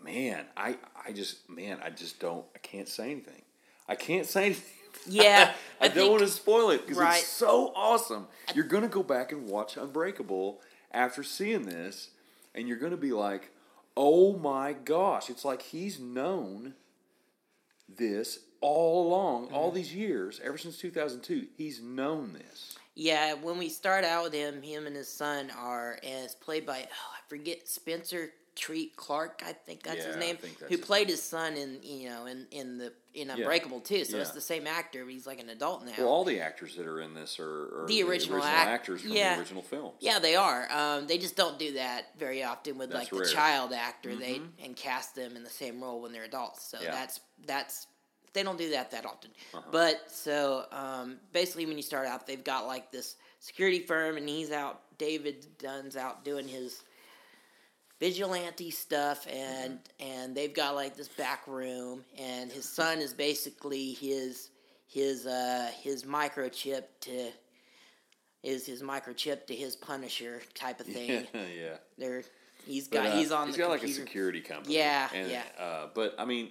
man, 0.03 0.45
I 0.57 0.77
I 1.07 1.11
just 1.13 1.49
man, 1.49 1.79
I 1.83 1.89
just 1.89 2.19
don't 2.19 2.45
I 2.55 2.59
can't 2.59 2.87
say 2.87 3.11
anything. 3.11 3.41
I 3.87 3.95
can't 3.95 4.25
say 4.25 4.45
anything. 4.47 4.77
Yeah, 5.07 5.53
I, 5.81 5.85
I 5.85 5.87
don't 5.87 5.97
think- 5.97 6.11
want 6.11 6.23
to 6.23 6.27
spoil 6.29 6.69
it 6.71 6.81
because 6.85 6.97
Right. 6.97 7.19
it's 7.19 7.27
so 7.27 7.71
awesome. 7.75 8.27
You're 8.55 8.65
gonna 8.65 8.87
go 8.87 9.03
back 9.03 9.31
and 9.31 9.47
watch 9.49 9.77
Unbreakable 9.77 10.61
after 10.91 11.23
seeing 11.23 11.63
this, 11.63 12.09
and 12.53 12.67
you're 12.67 12.77
gonna 12.77 12.97
be 12.97 13.11
like, 13.13 13.51
"Oh 13.97 14.37
my 14.37 14.73
gosh!" 14.73 15.29
It's 15.29 15.45
like 15.45 15.61
he's 15.61 15.99
known 15.99 16.75
this 17.89 18.39
all 18.61 19.07
along, 19.07 19.45
Mm-hmm. 19.47 19.55
all 19.55 19.71
these 19.71 19.93
years, 19.93 20.39
ever 20.43 20.57
since 20.57 20.77
2002. 20.77 21.47
He's 21.57 21.81
known 21.81 22.33
this. 22.33 22.75
Yeah, 22.93 23.33
when 23.33 23.57
we 23.57 23.69
start 23.69 24.03
out 24.03 24.23
with 24.25 24.33
him, 24.33 24.61
him 24.61 24.85
and 24.85 24.95
his 24.95 25.07
son 25.07 25.49
are, 25.57 25.93
and 26.03 26.25
it's 26.25 26.35
played 26.35 26.65
by, 26.65 26.81
oh, 26.83 27.11
I 27.15 27.19
forget, 27.29 27.67
Spencer 27.67 28.31
Treat 28.55 28.95
Clark, 28.97 29.41
I 29.45 29.53
think 29.53 29.81
that's 29.83 29.99
Yeah, 29.99 30.07
his 30.07 30.17
name, 30.17 30.37
that's 30.41 30.59
who 30.63 30.67
his 30.77 30.81
played 30.81 31.07
his 31.07 31.23
son 31.23 31.55
in, 31.55 31.79
you 31.83 32.09
know, 32.09 32.25
in, 32.25 32.47
in 32.51 32.77
the 32.77 32.91
in 33.13 33.29
Unbreakable 33.29 33.79
too. 33.81 34.03
So 34.05 34.17
it's 34.17 34.31
the 34.31 34.41
same 34.41 34.67
actor, 34.67 35.03
but 35.05 35.13
he's 35.13 35.25
like 35.27 35.39
an 35.39 35.49
adult 35.49 35.85
now. 35.85 35.91
Well, 35.97 36.07
all 36.07 36.23
the 36.25 36.39
actors 36.41 36.75
that 36.75 36.85
are 36.85 37.01
in 37.01 37.13
this 37.13 37.39
are, 37.39 37.83
are 37.83 37.85
The 37.87 38.03
original 38.03 38.43
act- 38.43 38.67
actors 38.69 39.01
from 39.01 39.11
yeah. 39.11 39.33
the 39.35 39.39
original 39.41 39.61
films. 39.63 39.95
Yeah, 39.99 40.19
they 40.19 40.35
are. 40.35 40.69
Um, 40.71 41.07
they 41.07 41.17
just 41.17 41.35
don't 41.35 41.57
do 41.59 41.73
that 41.73 42.17
very 42.19 42.43
often 42.43 42.77
with 42.77 42.89
That's 42.89 43.03
like 43.03 43.09
the 43.09 43.15
rare. 43.17 43.25
Mm-hmm. 43.25 43.35
child 43.35 43.73
actor. 43.73 44.15
They 44.15 44.41
and 44.63 44.75
cast 44.75 45.15
them 45.15 45.35
in 45.35 45.43
the 45.43 45.49
same 45.49 45.81
role 45.81 46.01
when 46.01 46.11
they're 46.11 46.23
adults. 46.25 46.63
So 46.65 46.77
Yeah. 46.81 46.91
that's 46.91 47.19
that's 47.45 47.87
they 48.33 48.43
don't 48.43 48.57
do 48.57 48.69
that 48.71 48.91
that 48.91 49.05
often. 49.05 49.31
Uh-huh. 49.53 49.61
But 49.71 50.09
so 50.11 50.65
um, 50.71 51.17
basically, 51.33 51.65
when 51.65 51.75
you 51.77 51.83
start 51.83 52.07
out, 52.07 52.27
they've 52.27 52.43
got 52.43 52.65
like 52.67 52.91
this 52.91 53.15
security 53.39 53.79
firm, 53.79 54.15
and 54.17 54.27
he's 54.27 54.51
out. 54.51 54.81
David 54.97 55.47
Dunn's 55.57 55.95
out 55.97 56.23
doing 56.23 56.47
his 56.47 56.81
vigilante 58.01 58.71
stuff, 58.71 59.25
and 59.31 59.79
and 59.99 60.35
they've 60.35 60.53
got 60.53 60.75
like 60.75 60.97
this 60.97 61.07
back 61.07 61.47
room, 61.47 62.03
and 62.19 62.51
his 62.51 62.67
son 62.67 62.97
is 62.97 63.13
basically 63.13 63.93
his 63.93 64.49
his 64.87 65.25
uh 65.25 65.69
his 65.81 66.03
microchip 66.03 66.83
to 67.01 67.29
is 68.43 68.65
his 68.65 68.81
microchip 68.81 69.45
to 69.45 69.55
his 69.55 69.75
Punisher 69.75 70.41
type 70.55 70.79
of 70.81 70.87
thing. 70.87 71.27
yeah. 71.33 71.77
They're 71.97 72.23
he's 72.65 72.87
But, 72.87 73.03
got 73.03 73.05
uh, 73.07 73.17
he's 73.17 73.31
on 73.31 73.47
he's 73.47 73.55
the 73.55 73.61
got 73.61 73.69
like 73.69 73.83
a 73.83 73.87
security 73.87 74.41
company. 74.41 74.75
Yeah, 74.75 75.07
and, 75.13 75.29
yeah. 75.29 75.43
Uh, 75.59 75.87
but 75.93 76.15
I 76.17 76.25
mean, 76.25 76.49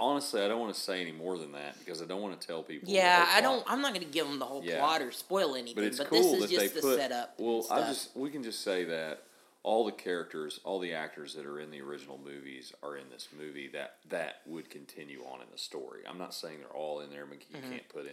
honestly, 0.00 0.42
I 0.42 0.48
don't 0.48 0.58
want 0.60 0.74
to 0.74 0.80
say 0.80 1.00
any 1.00 1.12
more 1.12 1.38
than 1.38 1.52
that 1.52 1.78
because 1.78 2.02
I 2.02 2.06
don't 2.06 2.20
want 2.20 2.38
to 2.40 2.44
tell 2.44 2.64
people. 2.64 2.92
Yeah, 2.92 3.24
I 3.28 3.40
don't. 3.40 3.62
I'm 3.68 3.80
not 3.80 3.94
going 3.94 4.04
to 4.04 4.12
give 4.12 4.26
them 4.26 4.40
the 4.40 4.46
whole 4.46 4.64
Yeah. 4.64 4.80
plot 4.80 5.00
or 5.00 5.12
spoil 5.12 5.54
anything. 5.54 5.76
But 5.76 5.84
it's 5.84 5.98
but 5.98 6.08
cool 6.08 6.18
this 6.22 6.40
that 6.40 6.44
is 6.46 6.50
they 6.50 6.56
just 6.64 6.74
the 6.74 6.80
put. 6.80 6.98
setup. 6.98 7.34
well. 7.38 7.64
I 7.70 7.82
just 7.82 8.16
we 8.16 8.30
can 8.30 8.42
just 8.42 8.62
say 8.64 8.82
that 8.86 9.22
all 9.62 9.84
the 9.84 9.92
characters, 9.92 10.60
all 10.64 10.78
the 10.78 10.92
actors 10.94 11.34
that 11.34 11.44
are 11.44 11.60
in 11.60 11.70
the 11.70 11.80
original 11.80 12.18
movies 12.18 12.72
are 12.82 12.96
in 12.96 13.08
this 13.10 13.28
movie 13.38 13.68
that 13.68 13.96
that 14.08 14.36
would 14.46 14.70
continue 14.70 15.20
on 15.30 15.40
in 15.40 15.46
the 15.52 15.58
story. 15.58 16.00
I'm 16.08 16.18
not 16.18 16.32
saying 16.34 16.58
they're 16.60 16.68
all 16.76 17.00
in 17.00 17.10
there. 17.10 17.26
but 17.26 17.38
You 17.50 17.60
can't 17.70 17.88
put 17.88 18.06
in. 18.06 18.12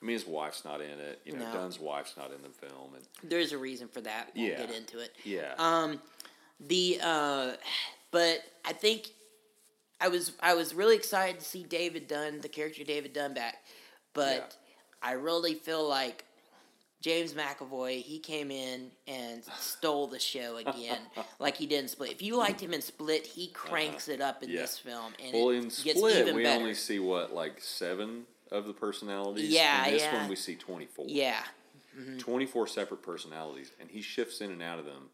I 0.00 0.04
mean, 0.04 0.14
his 0.14 0.26
wife's 0.26 0.64
not 0.64 0.80
in 0.80 0.90
it. 0.98 1.20
You 1.24 1.32
know, 1.34 1.44
Mm-hmm. 1.44 1.52
No. 1.54 1.60
Dunn's 1.60 1.78
wife's 1.80 2.16
not 2.16 2.32
in 2.32 2.42
the 2.42 2.48
film, 2.48 2.94
and 2.94 3.04
There's 3.30 3.52
a 3.52 3.58
reason 3.58 3.88
for 3.88 4.00
that. 4.00 4.30
We'll 4.34 4.46
Yeah. 4.46 4.58
get 4.58 4.70
into 4.76 4.98
it. 5.00 5.14
yeah, 5.24 5.54
Um, 5.58 6.00
the 6.60 7.00
uh, 7.02 7.52
but 8.10 8.42
I 8.64 8.72
think 8.72 9.08
I 10.00 10.08
was 10.08 10.32
I 10.40 10.54
was 10.54 10.74
really 10.74 10.96
excited 10.96 11.40
to 11.40 11.44
see 11.44 11.64
David 11.64 12.06
Dunn, 12.08 12.40
the 12.40 12.48
character 12.48 12.82
David 12.84 13.12
Dunn 13.12 13.34
back, 13.34 13.56
but 14.14 14.56
I 15.02 15.12
really 15.12 15.54
feel 15.54 15.86
like 15.88 16.24
James 17.00 17.32
McAvoy 17.34 18.02
he 18.02 18.18
came 18.18 18.50
in 18.50 18.90
and 19.06 19.42
stole 19.60 20.06
the 20.08 20.18
show 20.18 20.56
again, 20.56 20.98
like 21.38 21.56
he 21.56 21.66
did 21.66 21.80
in 21.84 21.88
Split. 21.88 22.10
If 22.12 22.22
you 22.22 22.36
liked 22.36 22.60
him 22.60 22.72
in 22.74 22.82
Split, 22.82 23.24
he 23.26 23.48
cranks 23.48 24.08
it 24.08 24.20
up 24.20 24.42
in 24.42 24.48
Uh-huh. 24.50 24.56
Yeah. 24.56 24.62
this 24.62 24.78
film, 24.78 25.12
and 25.22 25.32
well, 25.32 25.50
in 25.50 25.70
Split, 25.70 26.34
we 26.34 26.42
better. 26.42 26.60
only 26.60 26.74
see 26.74 26.98
what 26.98 27.32
like 27.32 27.60
seven 27.60 28.24
of 28.50 28.66
the 28.66 28.72
personalities. 28.72 29.50
Yeah, 29.50 29.86
in 29.86 29.92
this 29.92 30.02
yeah. 30.02 30.20
one 30.20 30.28
we 30.28 30.36
see 30.36 30.56
twenty 30.56 30.86
four. 30.86 31.04
yeah, 31.08 31.42
24 32.18 32.66
separate 32.68 33.02
personalities, 33.02 33.72
and 33.80 33.90
he 33.90 34.00
shifts 34.02 34.40
in 34.40 34.50
and 34.50 34.62
out 34.62 34.78
of 34.78 34.84
them. 34.84 35.08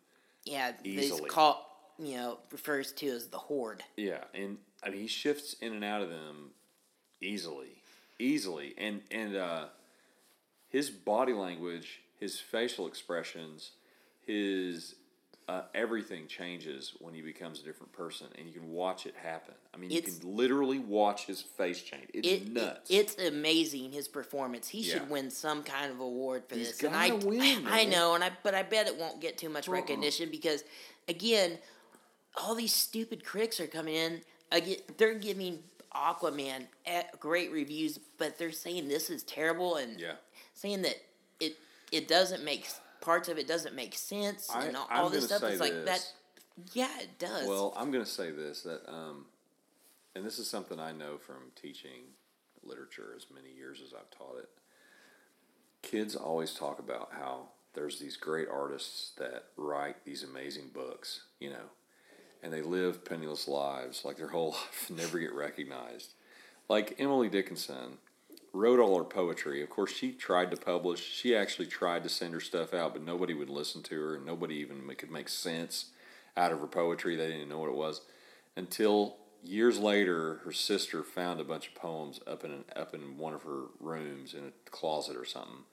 yeah, 0.45 0.73
Easily. 0.85 1.29
called 1.29 1.57
you 1.99 2.17
know 2.17 2.39
refers 2.51 2.93
to 2.93 3.07
as 3.09 3.27
the 3.29 3.39
Horde. 3.39 3.83
Yeah, 3.97 4.25
and 4.35 4.59
I 4.83 4.91
mean 4.91 5.01
he 5.01 5.07
shifts 5.07 5.55
in 5.61 5.73
and 5.75 5.85
out 5.85 6.01
of 6.03 6.09
them 6.11 6.51
easily, 7.21 7.83
easily, 8.19 8.75
and 8.79 9.03
and 9.11 9.37
uh, 9.37 9.67
his 10.75 10.91
body 10.91 11.33
language, 11.33 12.01
his 12.19 12.41
facial 12.41 12.89
expressions, 12.89 13.71
his 14.27 14.97
uh, 15.49 15.63
everything 15.73 16.27
changes 16.27 16.95
when 16.99 17.15
he 17.15 17.21
becomes 17.23 17.61
a 17.61 17.63
different 17.63 17.93
person, 17.93 18.27
and 18.37 18.49
you 18.49 18.53
can 18.53 18.73
watch 18.73 19.07
it 19.07 19.15
happen. 19.23 19.55
I 19.73 19.77
mean, 19.77 19.93
you 19.93 20.03
can 20.03 20.15
literally 20.25 20.81
watch 20.81 21.27
his 21.27 21.41
face 21.41 21.81
change. 21.81 22.09
It's 22.13 22.27
it, 22.27 22.53
nuts. 22.53 22.91
It, 22.91 22.95
it's 22.97 23.19
amazing 23.23 23.93
his 23.93 24.09
performance. 24.09 24.67
He 24.69 24.81
Yeah. 24.81 24.95
should 24.95 25.11
win 25.11 25.31
some 25.31 25.63
kind 25.63 25.93
of 25.93 26.01
award 26.01 26.43
for 26.49 26.57
He's 26.57 26.73
this. 26.73 26.83
And 26.83 26.97
I, 26.97 27.13
win, 27.13 27.65
I 27.69 27.85
man. 27.85 27.91
know, 27.91 28.15
and 28.17 28.25
I 28.25 28.33
but 28.43 28.57
I 28.57 28.65
bet 28.65 28.89
it 28.89 28.99
won't 28.99 29.21
get 29.21 29.39
too 29.39 29.51
much 29.51 29.69
Uh-uh. 29.69 29.75
recognition 29.75 30.29
because, 30.29 30.65
again, 31.07 31.59
all 32.37 32.57
these 32.57 32.75
stupid 32.75 33.25
critics 33.25 33.61
are 33.61 33.69
coming 33.69 33.95
in. 33.95 34.23
Again, 34.51 34.79
they're 34.97 35.15
giving 35.15 35.61
Aquaman 35.95 36.67
eh, 36.87 37.05
great 37.21 37.53
reviews, 37.53 38.01
but 38.19 38.39
they're 38.39 38.51
saying 38.51 38.89
this 38.89 39.09
is 39.09 39.23
terrible 39.23 39.77
and 39.77 40.01
yeah. 40.01 40.15
Saying 40.55 40.83
that 40.83 40.97
it 41.41 41.57
it 41.93 42.09
doesn't 42.09 42.45
make 42.45 42.67
parts 43.01 43.29
of 43.29 43.39
it 43.39 43.47
doesn't 43.47 43.75
make 43.75 43.95
sense 43.95 44.49
I- 44.51 44.67
and 44.67 44.77
all, 44.77 44.89
all 44.91 45.11
this 45.11 45.27
stuff. 45.27 45.43
It's 45.43 45.59
say 45.59 45.73
like 45.73 45.85
that. 45.85 46.13
Yeah, 46.73 46.89
it 47.01 47.19
does. 47.19 47.47
Well, 47.49 47.75
I'm 47.77 47.91
going 47.91 48.05
to 48.05 48.11
say 48.11 48.31
this 48.31 48.63
that, 48.63 48.89
um, 48.89 49.27
and 50.15 50.25
this 50.25 50.39
is 50.39 50.49
something 50.49 50.79
I 50.79 50.93
know 50.93 51.19
from 51.19 51.51
teaching 51.61 52.13
literature 52.63 53.13
as 53.17 53.27
many 53.35 53.53
years 53.55 53.83
as 53.85 53.93
I've 53.93 54.11
taught 54.17 54.39
it. 54.39 54.49
Kids 55.83 56.15
always 56.15 56.55
talk 56.55 56.79
about 56.79 57.11
how 57.13 57.49
there's 57.75 57.99
these 57.99 58.17
great 58.17 58.49
artists 58.49 59.11
that 59.19 59.47
write 59.57 60.05
these 60.05 60.23
amazing 60.23 60.71
books, 60.73 61.23
you 61.41 61.51
know, 61.51 61.71
and 62.43 62.53
they 62.53 62.63
live 62.63 63.05
penniless 63.05 63.49
lives, 63.49 64.05
like 64.05 64.17
their 64.17 64.29
whole 64.29 64.51
life, 64.53 64.91
never 64.95 65.19
get 65.19 65.35
recognized. 65.35 66.15
Like 66.69 66.95
Emily 66.99 67.29
Dickinson 67.29 67.99
wrote 68.55 68.79
all 68.79 68.97
her 68.97 69.05
poetry. 69.05 69.63
Of 69.63 69.69
course, 69.69 69.93
she 69.93 70.13
tried 70.13 70.51
to 70.53 70.57
publish. 70.57 71.03
She 71.03 71.37
actually 71.37 71.67
tried 71.67 72.05
to 72.05 72.09
send 72.09 72.33
her 72.33 72.41
stuff 72.41 72.73
out, 72.73 72.95
but 72.95 73.03
nobody 73.03 73.35
would 73.35 73.51
listen 73.51 73.83
to 73.83 74.01
her, 74.01 74.15
and 74.15 74.25
nobody 74.25 74.55
even 74.57 74.89
could 74.97 75.11
make 75.11 75.29
sense 75.29 75.87
out 76.37 76.53
of 76.53 76.61
her 76.61 76.67
poetry. 76.69 77.17
They 77.17 77.27
didn't 77.27 77.49
know 77.49 77.59
what 77.59 77.69
it 77.69 77.75
was 77.75 78.01
until 78.57 79.17
years 79.43 79.79
later. 79.79 80.41
Her 80.45 80.53
sister 80.53 81.03
found 81.03 81.41
a 81.41 81.45
bunch 81.45 81.69
of 81.69 81.75
poems 81.75 82.21
up 82.27 82.45
in 82.45 82.53
an, 82.53 82.65
up 82.77 82.95
in 82.95 83.19
one 83.19 83.35
of 83.35 83.43
her 83.43 83.65
rooms 83.81 84.33
in 84.33 84.45
a 84.45 84.71
closet 84.71 85.17
or 85.17 85.25
something, 85.25 85.65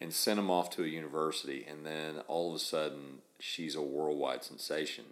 and 0.00 0.12
sent 0.12 0.36
them 0.36 0.50
off 0.50 0.70
to 0.70 0.84
a 0.84 0.86
university. 0.86 1.66
And 1.68 1.84
then 1.84 2.20
all 2.28 2.50
of 2.50 2.56
a 2.56 2.60
sudden, 2.60 3.18
she's 3.40 3.74
a 3.74 3.82
worldwide 3.82 4.44
sensation. 4.44 5.04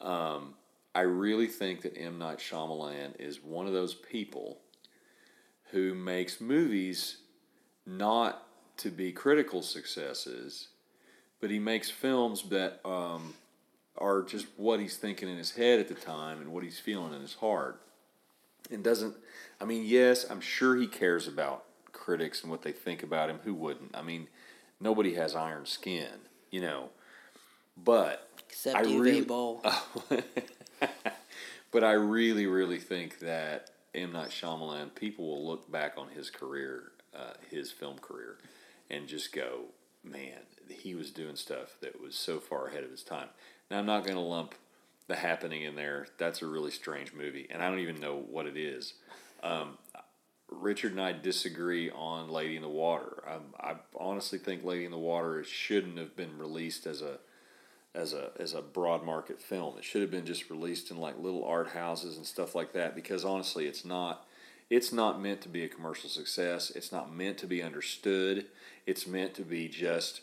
Um, 0.00 0.54
I 0.94 1.00
really 1.00 1.48
think 1.48 1.82
that 1.82 1.98
M 1.98 2.18
Night 2.18 2.38
Shyamalan 2.38 3.18
is 3.18 3.42
one 3.42 3.66
of 3.66 3.72
those 3.72 3.94
people 3.94 4.60
who 5.70 5.94
makes 5.94 6.40
movies 6.40 7.18
not 7.86 8.46
to 8.78 8.90
be 8.90 9.12
critical 9.12 9.62
successes, 9.62 10.68
but 11.40 11.50
he 11.50 11.58
makes 11.58 11.90
films 11.90 12.42
that 12.50 12.80
um, 12.84 13.34
are 13.98 14.22
just 14.22 14.46
what 14.56 14.80
he's 14.80 14.96
thinking 14.96 15.28
in 15.28 15.36
his 15.36 15.52
head 15.52 15.80
at 15.80 15.88
the 15.88 15.94
time 15.94 16.40
and 16.40 16.52
what 16.52 16.62
he's 16.64 16.78
feeling 16.78 17.14
in 17.14 17.20
his 17.20 17.34
heart. 17.34 17.80
And 18.70 18.82
doesn't, 18.82 19.14
I 19.60 19.64
mean, 19.64 19.84
yes, 19.86 20.26
I'm 20.28 20.40
sure 20.40 20.76
he 20.76 20.86
cares 20.86 21.28
about 21.28 21.64
critics 21.92 22.42
and 22.42 22.50
what 22.50 22.62
they 22.62 22.72
think 22.72 23.02
about 23.02 23.30
him. 23.30 23.38
Who 23.44 23.54
wouldn't? 23.54 23.94
I 23.96 24.02
mean, 24.02 24.28
nobody 24.80 25.14
has 25.14 25.34
iron 25.34 25.66
skin, 25.66 26.08
you 26.50 26.60
know. 26.60 26.90
But 27.76 28.28
Except 28.48 28.76
I 28.76 28.82
Uwe 28.84 29.00
really- 29.00 29.20
but 31.70 31.84
I 31.84 31.92
really, 31.92 32.46
really 32.46 32.78
think 32.78 33.20
that 33.20 33.70
M. 33.96 34.12
Night 34.12 34.30
Shyamalan, 34.30 34.94
people 34.94 35.26
will 35.26 35.46
look 35.46 35.70
back 35.70 35.94
on 35.96 36.08
his 36.08 36.30
career, 36.30 36.92
uh, 37.14 37.32
his 37.50 37.72
film 37.72 37.98
career, 37.98 38.38
and 38.90 39.08
just 39.08 39.32
go, 39.32 39.66
man, 40.04 40.40
he 40.68 40.94
was 40.94 41.10
doing 41.10 41.36
stuff 41.36 41.76
that 41.80 42.00
was 42.00 42.14
so 42.14 42.38
far 42.38 42.68
ahead 42.68 42.84
of 42.84 42.90
his 42.90 43.02
time. 43.02 43.28
Now, 43.70 43.78
I'm 43.78 43.86
not 43.86 44.04
going 44.04 44.16
to 44.16 44.20
lump 44.20 44.54
The 45.08 45.16
Happening 45.16 45.62
in 45.62 45.74
there. 45.74 46.06
That's 46.18 46.42
a 46.42 46.46
really 46.46 46.70
strange 46.70 47.12
movie, 47.12 47.46
and 47.50 47.62
I 47.62 47.68
don't 47.68 47.80
even 47.80 48.00
know 48.00 48.16
what 48.16 48.46
it 48.46 48.56
is. 48.56 48.94
Um, 49.42 49.78
Richard 50.48 50.92
and 50.92 51.00
I 51.00 51.12
disagree 51.12 51.90
on 51.90 52.28
Lady 52.28 52.56
in 52.56 52.62
the 52.62 52.68
Water. 52.68 53.22
I, 53.26 53.70
I 53.70 53.74
honestly 53.98 54.38
think 54.38 54.64
Lady 54.64 54.84
in 54.84 54.92
the 54.92 54.98
Water 54.98 55.42
shouldn't 55.42 55.98
have 55.98 56.14
been 56.14 56.38
released 56.38 56.86
as 56.86 57.02
a 57.02 57.18
as 57.96 58.12
a 58.12 58.30
as 58.38 58.54
a 58.54 58.62
broad 58.62 59.04
market 59.04 59.40
film. 59.40 59.76
It 59.78 59.84
should 59.84 60.02
have 60.02 60.10
been 60.10 60.26
just 60.26 60.50
released 60.50 60.90
in 60.90 60.98
like 60.98 61.18
little 61.18 61.44
art 61.44 61.68
houses 61.68 62.16
and 62.16 62.26
stuff 62.26 62.54
like 62.54 62.72
that 62.74 62.94
because 62.94 63.24
honestly, 63.24 63.66
it's 63.66 63.84
not 63.84 64.26
it's 64.68 64.92
not 64.92 65.20
meant 65.20 65.40
to 65.42 65.48
be 65.48 65.64
a 65.64 65.68
commercial 65.68 66.10
success. 66.10 66.70
It's 66.70 66.92
not 66.92 67.12
meant 67.12 67.38
to 67.38 67.46
be 67.46 67.62
understood. 67.62 68.46
It's 68.86 69.06
meant 69.06 69.34
to 69.34 69.42
be 69.42 69.68
just 69.68 70.20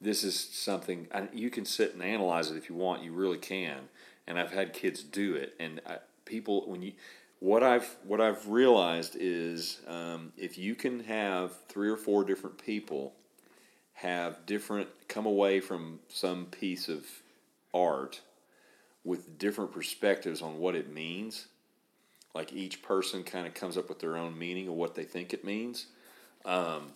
this 0.00 0.22
is 0.22 0.38
something 0.38 1.08
and 1.10 1.28
you 1.32 1.50
can 1.50 1.64
sit 1.64 1.94
and 1.94 2.02
analyze 2.02 2.50
it 2.50 2.56
if 2.56 2.68
you 2.68 2.76
want. 2.76 3.02
You 3.02 3.12
really 3.12 3.38
can. 3.38 3.88
And 4.26 4.38
I've 4.38 4.52
had 4.52 4.72
kids 4.72 5.02
do 5.02 5.34
it 5.34 5.54
and 5.58 5.80
I, 5.86 5.98
people 6.24 6.68
when 6.68 6.82
you 6.82 6.92
what 7.40 7.62
I've 7.62 7.96
what 8.04 8.20
I've 8.20 8.48
realized 8.48 9.16
is 9.18 9.80
um, 9.86 10.32
if 10.36 10.56
you 10.56 10.74
can 10.74 11.04
have 11.04 11.52
three 11.68 11.88
or 11.88 11.96
four 11.96 12.24
different 12.24 12.58
people 12.58 13.14
have 13.94 14.44
different 14.46 14.88
come 15.08 15.26
away 15.26 15.60
from 15.60 16.00
some 16.08 16.46
piece 16.46 16.88
of 16.88 17.04
art 17.74 18.20
with 19.04 19.38
different 19.38 19.72
perspectives 19.72 20.42
on 20.42 20.58
what 20.58 20.74
it 20.74 20.92
means 20.92 21.46
like 22.34 22.52
each 22.52 22.82
person 22.82 23.22
kind 23.22 23.46
of 23.46 23.54
comes 23.54 23.76
up 23.76 23.88
with 23.88 23.98
their 23.98 24.16
own 24.16 24.38
meaning 24.38 24.68
of 24.68 24.74
what 24.74 24.94
they 24.94 25.04
think 25.04 25.32
it 25.32 25.44
means 25.44 25.86
um, 26.44 26.92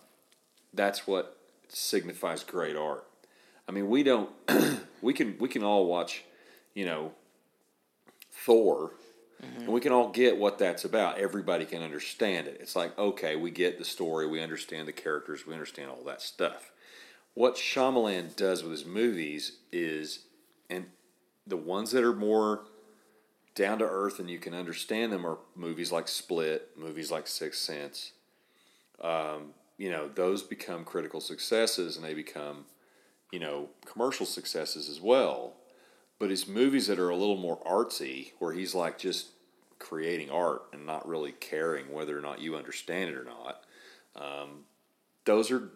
that's 0.73 1.05
what 1.07 1.37
signifies 1.67 2.43
great 2.43 2.75
art 2.75 3.05
i 3.67 3.71
mean 3.71 3.87
we 3.89 4.03
don't 4.03 4.29
we 5.01 5.13
can 5.13 5.35
we 5.39 5.47
can 5.47 5.63
all 5.63 5.85
watch 5.85 6.23
you 6.73 6.85
know 6.85 7.11
thor 8.31 8.91
and 9.57 9.67
we 9.67 9.79
can 9.79 9.91
all 9.91 10.09
get 10.09 10.37
what 10.37 10.57
that's 10.59 10.85
about. 10.85 11.17
Everybody 11.17 11.65
can 11.65 11.81
understand 11.81 12.47
it. 12.47 12.57
It's 12.59 12.75
like, 12.75 12.97
okay, 12.97 13.35
we 13.35 13.51
get 13.51 13.79
the 13.79 13.85
story, 13.85 14.27
we 14.27 14.41
understand 14.41 14.87
the 14.87 14.93
characters, 14.93 15.47
we 15.47 15.53
understand 15.53 15.89
all 15.89 16.03
that 16.05 16.21
stuff. 16.21 16.71
What 17.33 17.55
Shyamalan 17.55 18.35
does 18.35 18.63
with 18.63 18.71
his 18.71 18.85
movies 18.85 19.53
is, 19.71 20.19
and 20.69 20.87
the 21.47 21.57
ones 21.57 21.91
that 21.91 22.03
are 22.03 22.13
more 22.13 22.65
down 23.55 23.79
to 23.79 23.85
earth 23.85 24.19
and 24.19 24.29
you 24.29 24.39
can 24.39 24.53
understand 24.53 25.11
them 25.11 25.25
are 25.25 25.39
movies 25.55 25.91
like 25.91 26.07
Split, 26.07 26.69
movies 26.77 27.11
like 27.11 27.27
Sixth 27.27 27.61
Sense. 27.61 28.13
Um, 29.01 29.53
you 29.77 29.89
know, 29.89 30.07
those 30.07 30.43
become 30.43 30.85
critical 30.85 31.21
successes 31.21 31.95
and 31.95 32.05
they 32.05 32.13
become, 32.13 32.65
you 33.31 33.39
know, 33.39 33.69
commercial 33.85 34.25
successes 34.25 34.89
as 34.89 35.01
well. 35.01 35.55
But 36.19 36.29
his 36.29 36.47
movies 36.47 36.87
that 36.87 36.99
are 36.99 37.09
a 37.09 37.15
little 37.15 37.37
more 37.37 37.59
artsy, 37.63 38.33
where 38.39 38.53
he's 38.53 38.75
like 38.75 38.99
just 38.99 39.29
creating 39.79 40.29
art 40.29 40.63
and 40.71 40.85
not 40.85 41.07
really 41.07 41.31
caring 41.31 41.91
whether 41.91 42.15
or 42.15 42.21
not 42.21 42.39
you 42.41 42.55
understand 42.55 43.09
it 43.09 43.17
or 43.17 43.23
not, 43.23 43.63
um, 44.15 44.65
those 45.25 45.49
are 45.49 45.71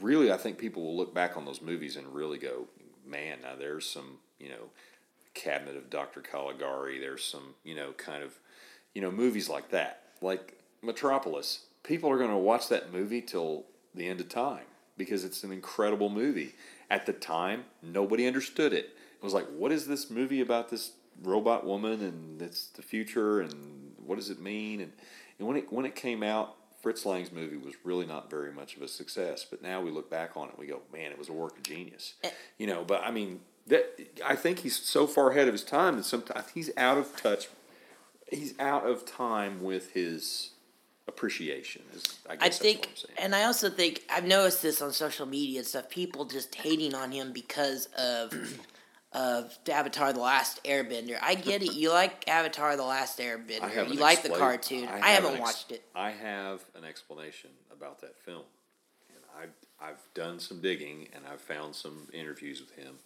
really, 0.00 0.32
I 0.32 0.36
think 0.36 0.58
people 0.58 0.82
will 0.82 0.96
look 0.96 1.14
back 1.14 1.36
on 1.36 1.44
those 1.44 1.62
movies 1.62 1.96
and 1.96 2.14
really 2.14 2.38
go, 2.38 2.66
man, 3.06 3.38
now 3.42 3.54
there's 3.58 3.86
some, 3.86 4.18
you 4.38 4.48
know, 4.48 4.70
Cabinet 5.34 5.76
of 5.76 5.90
Dr. 5.90 6.20
Caligari, 6.20 6.98
there's 6.98 7.24
some, 7.24 7.54
you 7.64 7.74
know, 7.74 7.92
kind 7.92 8.22
of, 8.22 8.38
you 8.94 9.00
know, 9.00 9.10
movies 9.10 9.48
like 9.48 9.70
that. 9.70 10.02
like 10.20 10.58
Metropolis, 10.82 11.64
people 11.82 12.10
are 12.10 12.18
going 12.18 12.30
to 12.30 12.36
watch 12.36 12.68
that 12.68 12.92
movie 12.92 13.20
till 13.20 13.64
the 13.94 14.06
end 14.06 14.20
of 14.20 14.28
time 14.28 14.64
because 14.96 15.24
it's 15.24 15.44
an 15.44 15.52
incredible 15.52 16.08
movie. 16.08 16.54
At 16.90 17.06
the 17.06 17.12
time, 17.12 17.64
nobody 17.82 18.26
understood 18.26 18.72
it. 18.72 18.96
It 19.16 19.24
was 19.24 19.34
like, 19.34 19.46
what 19.48 19.72
is 19.72 19.86
this 19.86 20.10
movie 20.10 20.40
about 20.40 20.70
this 20.70 20.92
robot 21.22 21.66
woman 21.66 22.02
and 22.02 22.40
it's 22.40 22.66
the 22.68 22.82
future 22.82 23.40
and 23.40 23.92
what 24.04 24.16
does 24.16 24.30
it 24.30 24.40
mean? 24.40 24.80
And, 24.80 24.92
and 25.38 25.48
when 25.48 25.56
it 25.56 25.72
when 25.72 25.84
it 25.84 25.94
came 25.94 26.22
out, 26.22 26.56
Fritz 26.88 27.04
Lang's 27.04 27.30
movie 27.30 27.58
was 27.58 27.74
really 27.84 28.06
not 28.06 28.30
very 28.30 28.50
much 28.50 28.74
of 28.74 28.80
a 28.80 28.88
success. 28.88 29.44
But 29.44 29.60
now 29.60 29.82
we 29.82 29.90
look 29.90 30.08
back 30.08 30.38
on 30.38 30.48
it, 30.48 30.58
we 30.58 30.66
go, 30.66 30.80
man, 30.90 31.12
it 31.12 31.18
was 31.18 31.28
a 31.28 31.34
work 31.34 31.58
of 31.58 31.62
genius. 31.62 32.14
Eh. 32.24 32.30
You 32.56 32.66
know, 32.66 32.82
but 32.82 33.02
I 33.04 33.10
mean, 33.10 33.40
that 33.66 34.00
I 34.24 34.34
think 34.36 34.60
he's 34.60 34.74
so 34.74 35.06
far 35.06 35.30
ahead 35.32 35.48
of 35.48 35.52
his 35.52 35.64
time 35.64 35.98
that 35.98 36.06
sometimes 36.06 36.46
he's 36.54 36.70
out 36.78 36.96
of 36.96 37.14
touch. 37.14 37.48
He's 38.32 38.58
out 38.58 38.86
of 38.86 39.04
time 39.04 39.62
with 39.62 39.92
his 39.92 40.52
appreciation. 41.06 41.82
Is, 41.94 42.04
I 42.26 42.36
guess 42.36 42.40
I 42.40 42.44
that's 42.46 42.58
think, 42.58 42.78
what 42.78 42.88
I'm 42.88 42.96
saying. 42.96 43.18
and 43.18 43.34
I 43.34 43.44
also 43.44 43.68
think 43.68 44.04
I've 44.08 44.24
noticed 44.24 44.62
this 44.62 44.80
on 44.80 44.90
social 44.94 45.26
media 45.26 45.58
and 45.58 45.68
stuff. 45.68 45.90
People 45.90 46.24
just 46.24 46.54
hating 46.54 46.94
on 46.94 47.12
him 47.12 47.34
because 47.34 47.90
of 47.98 48.32
of 49.12 49.56
Avatar: 49.70 50.12
The 50.12 50.20
Last 50.20 50.62
Airbender. 50.64 51.18
I 51.22 51.34
get 51.34 51.62
it. 51.62 51.74
You 51.74 51.90
like 51.90 52.28
Avatar: 52.28 52.76
The 52.76 52.84
Last 52.84 53.18
Airbender. 53.18 53.74
You 53.74 53.82
an 53.82 53.98
like 53.98 54.22
the 54.22 54.30
cartoon. 54.30 54.88
I, 54.88 55.10
have 55.10 55.24
haven't 55.24 55.32
ex- 55.32 55.40
watched 55.40 55.72
it. 55.72 55.82
I 55.94 56.10
have 56.10 56.64
an 56.74 56.84
explanation 56.84 57.50
about 57.72 58.00
that 58.00 58.16
film, 58.16 58.44
and 59.08 59.24
I've 59.40 59.52
I've 59.80 60.02
done 60.14 60.40
some 60.40 60.60
digging 60.60 61.08
and 61.14 61.24
I've 61.26 61.40
found 61.40 61.74
some 61.74 62.08
interviews 62.12 62.60
with 62.60 62.72
him. 62.72 62.96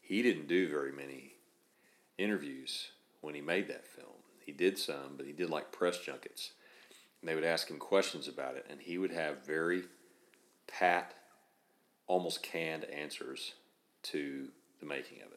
He 0.00 0.22
didn't 0.22 0.48
do 0.48 0.68
very 0.68 0.92
many 0.92 1.34
interviews 2.16 2.88
when 3.20 3.34
he 3.34 3.40
made 3.40 3.68
that 3.68 3.86
film. 3.86 4.06
He 4.44 4.52
did 4.52 4.78
some, 4.78 5.14
but 5.16 5.26
he 5.26 5.32
did 5.32 5.50
like 5.50 5.72
press 5.72 5.98
junkets. 5.98 6.52
And 7.20 7.28
they 7.28 7.34
would 7.34 7.44
ask 7.44 7.68
him 7.68 7.78
questions 7.78 8.28
about 8.28 8.56
it, 8.56 8.66
and 8.70 8.80
he 8.80 8.98
would 8.98 9.10
have 9.10 9.44
very 9.44 9.82
pat, 10.66 11.14
almost 12.06 12.42
canned 12.42 12.84
answers 12.84 13.54
to 14.04 14.48
the 14.80 14.86
making 14.86 15.22
of 15.22 15.32
it. 15.32 15.35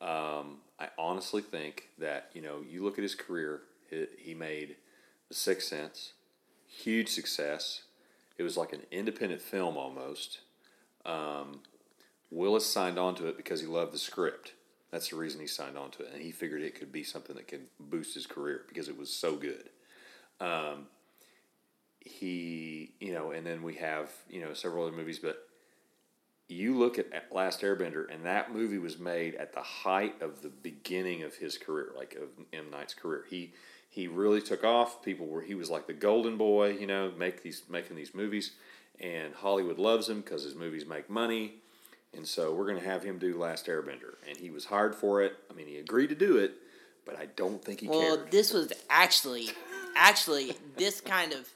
Um, 0.00 0.58
I 0.78 0.88
honestly 0.98 1.42
think 1.42 1.88
that 1.98 2.30
you 2.34 2.42
know 2.42 2.62
you 2.68 2.84
look 2.84 2.98
at 2.98 3.02
his 3.02 3.14
career. 3.14 3.62
He, 3.88 4.06
he 4.18 4.34
made 4.34 4.76
The 5.28 5.34
Sixth 5.34 5.68
Sense, 5.68 6.12
huge 6.66 7.08
success. 7.08 7.82
It 8.38 8.42
was 8.42 8.56
like 8.56 8.72
an 8.72 8.82
independent 8.90 9.40
film 9.40 9.76
almost. 9.76 10.40
Um, 11.06 11.60
Willis 12.30 12.66
signed 12.66 12.98
on 12.98 13.14
to 13.16 13.28
it 13.28 13.36
because 13.36 13.60
he 13.60 13.66
loved 13.66 13.92
the 13.92 13.98
script. 13.98 14.52
That's 14.90 15.08
the 15.08 15.16
reason 15.16 15.40
he 15.40 15.46
signed 15.46 15.78
on 15.78 15.90
to 15.92 16.02
it, 16.02 16.12
and 16.12 16.22
he 16.22 16.30
figured 16.30 16.62
it 16.62 16.78
could 16.78 16.92
be 16.92 17.02
something 17.02 17.36
that 17.36 17.48
could 17.48 17.66
boost 17.78 18.14
his 18.14 18.26
career 18.26 18.62
because 18.68 18.88
it 18.88 18.98
was 18.98 19.10
so 19.10 19.36
good. 19.36 19.70
Um, 20.40 20.86
he, 22.00 22.92
you 23.00 23.12
know, 23.12 23.30
and 23.30 23.46
then 23.46 23.62
we 23.62 23.74
have 23.76 24.10
you 24.28 24.40
know 24.40 24.52
several 24.52 24.86
other 24.86 24.96
movies, 24.96 25.18
but 25.18 25.45
you 26.48 26.78
look 26.78 26.98
at 26.98 27.32
Last 27.32 27.62
Airbender, 27.62 28.12
and 28.12 28.24
that 28.24 28.52
movie 28.52 28.78
was 28.78 28.98
made 28.98 29.34
at 29.34 29.52
the 29.52 29.62
height 29.62 30.20
of 30.22 30.42
the 30.42 30.48
beginning 30.48 31.22
of 31.22 31.34
his 31.34 31.58
career, 31.58 31.92
like 31.96 32.14
of 32.14 32.28
M 32.52 32.70
Night's 32.70 32.94
career. 32.94 33.24
He 33.28 33.52
he 33.88 34.06
really 34.06 34.40
took 34.40 34.62
off. 34.62 35.02
People 35.02 35.26
were 35.26 35.42
he 35.42 35.54
was 35.54 35.70
like 35.70 35.86
the 35.86 35.92
golden 35.92 36.36
boy, 36.36 36.70
you 36.70 36.86
know, 36.86 37.12
make 37.18 37.42
these 37.42 37.62
making 37.68 37.96
these 37.96 38.14
movies, 38.14 38.52
and 39.00 39.34
Hollywood 39.34 39.78
loves 39.78 40.08
him 40.08 40.20
because 40.20 40.44
his 40.44 40.54
movies 40.54 40.86
make 40.86 41.10
money, 41.10 41.54
and 42.14 42.26
so 42.26 42.54
we're 42.54 42.66
going 42.66 42.78
to 42.80 42.88
have 42.88 43.02
him 43.02 43.18
do 43.18 43.36
Last 43.38 43.66
Airbender, 43.66 44.14
and 44.28 44.36
he 44.36 44.50
was 44.50 44.66
hired 44.66 44.94
for 44.94 45.22
it. 45.22 45.32
I 45.50 45.54
mean, 45.54 45.66
he 45.66 45.78
agreed 45.78 46.08
to 46.08 46.14
do 46.14 46.36
it, 46.36 46.52
but 47.04 47.18
I 47.18 47.26
don't 47.36 47.64
think 47.64 47.80
he 47.80 47.88
Well, 47.88 48.16
cared. 48.18 48.30
this 48.30 48.52
was 48.52 48.72
actually, 48.88 49.50
actually, 49.96 50.52
this 50.76 51.00
kind 51.00 51.32
of, 51.32 51.48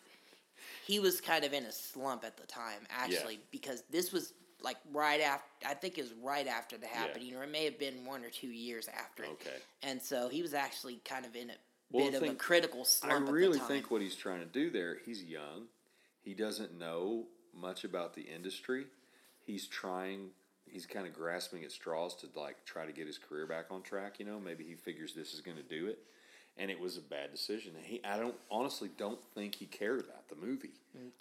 he 0.86 0.98
was 0.98 1.20
kind 1.20 1.44
of 1.44 1.52
in 1.52 1.64
a 1.64 1.72
slump 1.72 2.24
at 2.24 2.36
the 2.36 2.46
time, 2.46 2.80
actually, 2.90 3.38
because 3.50 3.84
this 3.90 4.12
was 4.12 4.32
like 4.62 4.76
right 4.92 5.20
after, 5.20 5.44
I 5.66 5.74
think 5.74 5.98
it 5.98 6.02
was 6.02 6.12
right 6.22 6.46
after 6.46 6.76
the 6.76 6.86
happening, 6.86 7.34
or 7.34 7.44
it 7.44 7.50
may 7.50 7.64
have 7.64 7.78
been 7.78 8.04
one 8.04 8.24
or 8.24 8.30
two 8.30 8.48
years 8.48 8.88
after 8.88 9.24
it. 9.24 9.30
Okay. 9.30 9.56
And 9.82 10.00
so 10.00 10.28
he 10.28 10.42
was 10.42 10.54
actually 10.54 11.00
kind 11.04 11.24
of 11.24 11.34
in 11.34 11.50
a 11.50 11.54
Well, 11.90 12.10
bit 12.10 12.22
of 12.22 12.28
a 12.28 12.34
critical 12.34 12.80
I 12.80 12.84
slump 12.84 13.28
at 13.28 13.32
really 13.32 13.52
the 13.54 13.58
time. 13.58 13.68
think 13.68 13.90
what 13.90 14.02
he's 14.02 14.16
trying 14.16 14.40
to 14.40 14.46
do 14.46 14.70
there, 14.70 14.98
he's 15.04 15.22
young. 15.24 15.66
He 16.22 16.34
doesn't 16.34 16.78
know 16.78 17.26
much 17.54 17.84
about 17.84 18.14
the 18.14 18.22
industry. 18.22 18.86
He's 19.44 19.66
trying, 19.66 20.28
he's 20.66 20.86
kind 20.86 21.06
of 21.06 21.14
grasping 21.14 21.64
at 21.64 21.72
straws 21.72 22.14
to 22.16 22.28
like 22.38 22.64
try 22.64 22.86
to 22.86 22.92
get 22.92 23.06
his 23.06 23.18
career 23.18 23.46
back 23.46 23.66
on 23.70 23.82
track, 23.82 24.18
you 24.18 24.26
know? 24.26 24.38
Maybe 24.38 24.64
he 24.64 24.74
figures 24.74 25.14
this 25.14 25.34
is 25.34 25.40
going 25.40 25.56
to 25.56 25.62
do 25.62 25.86
it. 25.86 25.98
And 26.60 26.70
it 26.70 26.78
was 26.78 26.98
a 26.98 27.00
bad 27.00 27.32
decision. 27.32 27.72
He 27.82 28.00
I 28.04 28.18
don't 28.18 28.34
honestly 28.50 28.90
don't 28.98 29.18
think 29.34 29.54
he 29.54 29.64
cared 29.64 29.98
about 30.00 30.28
the 30.28 30.36
movie. 30.36 30.74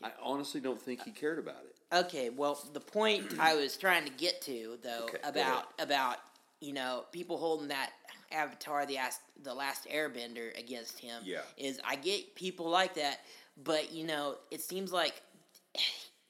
I 0.03 0.11
honestly 0.21 0.59
don't 0.59 0.81
think 0.81 1.01
he 1.03 1.11
cared 1.11 1.39
about 1.39 1.63
it. 1.63 1.75
Okay, 1.95 2.29
well, 2.29 2.59
the 2.73 2.81
point 2.81 3.35
I 3.39 3.55
was 3.55 3.77
trying 3.77 4.03
to 4.05 4.11
get 4.11 4.41
to 4.43 4.77
though 4.83 5.05
Okay, 5.05 5.17
go 5.23 5.29
about 5.29 5.67
about 5.79 6.17
you 6.59 6.73
know 6.73 7.05
people 7.13 7.37
holding 7.37 7.69
that 7.69 7.91
Avatar 8.33 8.85
the 8.85 8.95
Last 8.95 9.21
the 9.41 9.53
Last 9.53 9.87
Airbender 9.87 10.57
against 10.59 10.99
him 10.99 11.21
Yeah. 11.23 11.39
is 11.57 11.79
I 11.87 11.95
get 11.95 12.35
people 12.35 12.69
like 12.69 12.95
that, 12.95 13.21
but 13.63 13.93
you 13.93 14.05
know 14.05 14.35
it 14.51 14.61
seems 14.61 14.91
like 14.91 15.21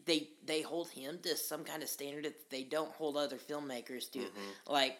they 0.05 0.27
they 0.45 0.61
hold 0.61 0.89
him 0.89 1.19
to 1.23 1.35
some 1.35 1.63
kind 1.63 1.81
of 1.81 1.89
standard 1.89 2.25
that 2.25 2.49
they 2.51 2.63
don't 2.63 2.91
hold 2.91 3.17
other 3.17 3.37
filmmakers 3.37 4.09
to. 4.11 4.19
Mm-hmm. 4.19 4.71
Like 4.71 4.97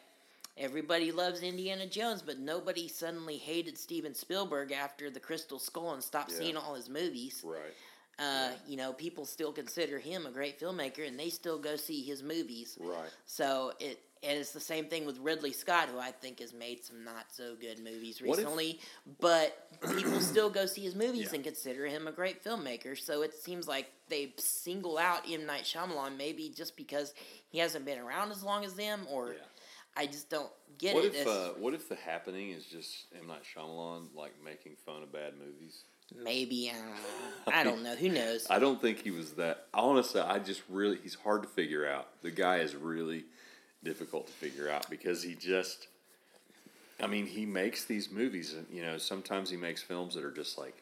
everybody 0.60 1.12
loves 1.12 1.42
Indiana 1.42 1.88
Jones, 1.88 2.22
but 2.22 2.38
nobody 2.40 2.88
suddenly 2.88 3.38
hated 3.38 3.78
Steven 3.78 4.14
Spielberg 4.14 4.72
after 4.72 5.10
The 5.10 5.20
Crystal 5.20 5.58
Skull 5.60 5.94
and 5.94 6.04
stopped 6.04 6.32
Yeah. 6.32 6.38
seeing 6.40 6.58
all 6.58 6.76
his 6.76 6.90
movies. 6.90 7.42
Right. 7.44 7.74
Uh, 8.20 8.52
you 8.68 8.76
know, 8.76 8.92
people 8.92 9.26
still 9.26 9.54
consider 9.54 9.98
him 9.98 10.26
a 10.26 10.32
great 10.32 10.60
filmmaker, 10.60 11.08
and 11.08 11.18
they 11.18 11.30
still 11.30 11.58
go 11.58 11.78
see 11.78 12.04
his 12.04 12.22
movies. 12.22 12.78
Right. 12.80 13.10
So 13.26 13.74
it 13.80 14.02
and 14.22 14.38
it's 14.38 14.52
the 14.52 14.60
same 14.60 14.84
thing 14.90 15.06
with 15.06 15.18
Ridley 15.20 15.54
Scott, 15.54 15.88
who 15.88 15.98
I 15.98 16.12
think 16.12 16.42
has 16.42 16.52
made 16.52 16.84
some 16.84 17.06
not 17.06 17.28
so 17.32 17.56
good 17.56 17.80
movies 17.80 18.22
What 18.22 18.38
if- 18.38 18.44
recently, 18.44 18.82
but 19.22 19.70
people 19.96 20.20
still 20.20 20.50
go 20.50 20.66
see 20.66 20.82
his 20.82 20.94
movies 20.94 21.30
Yeah. 21.30 21.36
and 21.36 21.44
consider 21.46 21.86
him 21.86 22.06
a 22.06 22.12
great 22.12 22.44
filmmaker. 22.44 23.00
So 23.00 23.22
it 23.22 23.34
seems 23.34 23.66
like 23.66 23.90
they 24.10 24.34
single 24.38 24.98
out 24.98 25.22
M 25.32 25.46
Night 25.46 25.64
Shyamalan 25.64 26.18
maybe 26.18 26.50
just 26.50 26.76
because 26.76 27.14
he 27.48 27.60
hasn't 27.60 27.86
been 27.86 27.98
around 27.98 28.32
as 28.32 28.44
long 28.44 28.66
as 28.66 28.74
them, 28.74 29.08
or 29.10 29.32
Yeah. 29.32 29.40
I 30.00 30.06
just 30.06 30.30
don't 30.30 30.50
get 30.78 30.96
What 30.96 31.04
it. 31.04 31.14
if 31.14 31.28
uh, 31.28 31.50
what 31.60 31.74
if 31.74 31.90
the 31.90 31.96
happening 31.96 32.52
is 32.52 32.64
just 32.64 33.08
M 33.20 33.28
Night 33.28 33.42
Shyamalan 33.44 34.16
like 34.16 34.34
making 34.44 34.78
fun 34.86 35.04
of 35.04 35.12
bad 35.12 35.34
movies? 35.38 35.84
maybe 36.24 36.72
I 36.72 36.74
don't 36.74 36.90
know. 36.90 37.54
I 37.54 37.64
don't 37.64 37.84
know. 37.84 37.96
Who 37.96 38.10
knows? 38.20 38.48
I 38.50 38.58
don't 38.60 38.82
think 38.82 39.04
he 39.04 39.12
was 39.12 39.34
that. 39.34 39.68
Honestly, 39.74 40.22
I 40.22 40.40
just 40.40 40.62
really 40.70 40.98
he's 41.04 41.16
hard 41.16 41.44
to 41.44 41.50
figure 41.50 41.86
out. 41.86 42.08
The 42.22 42.32
guy 42.32 42.58
is 42.60 42.76
really 42.76 43.26
difficult 43.84 44.28
to 44.28 44.34
figure 44.34 44.70
out 44.70 44.90
because 44.90 45.22
he 45.22 45.36
just. 45.36 45.88
I 47.02 47.08
mean, 47.08 47.28
he 47.28 47.46
makes 47.46 47.86
these 47.86 48.10
movies, 48.12 48.54
and 48.54 48.66
you 48.72 48.82
know, 48.82 48.98
sometimes 48.98 49.50
he 49.50 49.58
makes 49.58 49.82
films 49.84 50.16
that 50.16 50.24
are 50.24 50.32
just 50.32 50.58
like, 50.58 50.82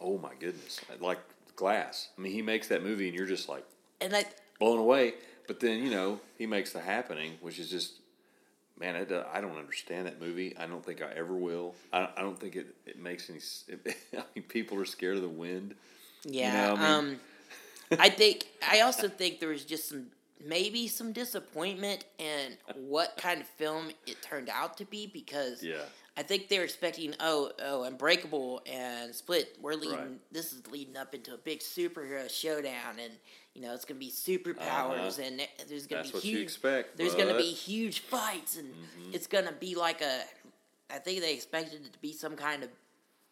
oh 0.00 0.18
my 0.18 0.32
goodness, 0.38 0.80
like 1.00 1.18
Glass. 1.56 2.08
I 2.16 2.20
mean, 2.20 2.32
he 2.32 2.42
makes 2.42 2.68
that 2.68 2.82
movie, 2.82 3.08
and 3.08 3.16
you're 3.16 3.26
just 3.26 3.48
like 3.48 3.64
and 4.02 4.12
like 4.12 4.28
blown 4.58 4.78
away. 4.78 5.14
But 5.46 5.60
then 5.60 5.82
you 5.82 5.90
know, 5.90 6.20
he 6.38 6.46
makes 6.46 6.72
The 6.72 6.80
Happening, 6.80 7.32
which 7.40 7.58
is 7.58 7.70
just. 7.70 7.94
Man, 8.80 8.96
I, 8.96 9.04
don't- 9.04 9.26
I 9.32 9.40
don't 9.42 9.56
understand 9.58 10.06
that 10.06 10.20
movie. 10.20 10.56
I 10.56 10.66
don't 10.66 10.84
think 10.84 11.02
I 11.02 11.12
ever 11.14 11.34
will. 11.34 11.74
I, 11.92 12.08
I 12.16 12.22
don't 12.22 12.38
think 12.40 12.56
it, 12.56 12.74
it 12.86 12.98
makes 12.98 13.28
any. 13.28 13.38
s- 13.38 13.64
I 14.16 14.22
mean, 14.34 14.44
people 14.48 14.78
are 14.80 14.84
scared 14.86 15.16
of 15.16 15.22
the 15.22 15.28
wind. 15.28 15.74
Yeah. 16.24 16.68
know, 16.68 16.74
I 16.74 16.76
mean- 16.76 17.10
um, 17.12 17.20
I 17.98 18.08
think 18.08 18.46
I 18.66 18.80
also 18.82 19.08
think 19.08 19.40
there 19.40 19.48
was 19.48 19.64
just 19.64 19.88
some 19.88 20.06
maybe 20.42 20.86
some 20.88 21.12
disappointment 21.12 22.04
in 22.18 22.52
what 22.74 23.16
kind 23.18 23.40
of 23.40 23.46
film 23.48 23.90
it 24.06 24.22
turned 24.22 24.48
out 24.48 24.78
to 24.78 24.84
be 24.86 25.06
because 25.06 25.62
Yeah. 25.62 25.82
I 26.16 26.22
think 26.22 26.48
they're 26.48 26.64
expecting 26.64 27.14
oh 27.20 27.52
oh 27.62 27.84
Unbreakable 27.84 28.62
and 28.70 29.14
Split 29.14 29.56
we're 29.60 29.74
leading 29.74 29.96
Right. 29.96 30.32
this 30.32 30.52
is 30.52 30.66
leading 30.68 30.96
up 30.96 31.14
into 31.14 31.32
a 31.34 31.38
big 31.38 31.60
superhero 31.60 32.28
showdown 32.30 32.98
and 33.02 33.12
you 33.54 33.62
know 33.62 33.72
it's 33.74 33.84
gonna 33.84 34.00
be 34.00 34.10
superpowers 34.10 35.18
Uh-huh. 35.18 35.22
and 35.24 35.40
there's 35.68 35.86
gonna 35.86 36.02
That's 36.02 36.10
be 36.10 36.16
what 36.16 36.22
huge 36.24 36.36
you 36.36 36.42
expect. 36.42 36.96
there's 36.96 37.14
gonna 37.14 37.36
be 37.36 37.52
huge 37.52 38.00
fights 38.00 38.56
and 38.58 38.72
it's 39.12 39.26
gonna 39.26 39.52
be 39.52 39.74
like 39.74 40.00
a 40.02 40.20
I 40.90 40.98
think 40.98 41.20
they 41.20 41.32
expected 41.34 41.84
it 41.86 41.92
to 41.92 41.98
be 42.00 42.12
some 42.12 42.36
kind 42.36 42.64
of 42.64 42.70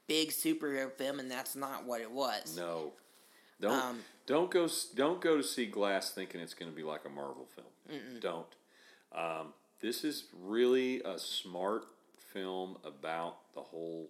big 0.06 0.30
superhero 0.30 0.90
film 0.92 1.18
and 1.20 1.30
that's 1.30 1.54
not 1.56 1.84
what 1.84 2.00
it 2.00 2.10
was. 2.10 2.56
No, 2.56 2.92
don't 3.60 3.72
Um, 3.82 4.00
don't 4.26 4.50
go 4.50 4.68
don't 4.94 5.20
go 5.20 5.36
to 5.36 5.42
see 5.42 5.66
Glass 5.66 6.12
thinking 6.12 6.40
it's 6.40 6.54
going 6.54 6.70
to 6.70 6.76
be 6.76 6.84
like 6.84 7.04
a 7.04 7.08
Marvel 7.08 7.46
film. 7.54 8.00
Don't. 8.20 8.46
Um, 9.12 9.52
this 9.80 10.04
is 10.04 10.24
really 10.32 11.02
a 11.02 11.18
smart 11.18 11.84
film 12.32 12.76
about 12.84 13.36
the 13.54 13.60
whole 13.60 14.08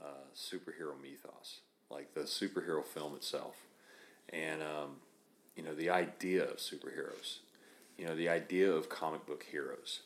uh, 0.00 0.26
superhero 0.34 1.00
mythos, 1.00 1.60
like 1.90 2.14
the 2.14 2.22
superhero 2.22 2.84
film 2.84 3.14
itself, 3.14 3.56
and 4.32 4.62
um, 4.62 4.96
you 5.56 5.62
know 5.62 5.74
the 5.74 5.90
idea 5.90 6.44
of 6.44 6.56
superheroes, 6.56 7.38
you 7.98 8.06
know 8.06 8.14
the 8.16 8.28
idea 8.28 8.70
of 8.70 8.88
comic 8.88 9.24
book 9.26 9.44
heroes, 9.50 10.00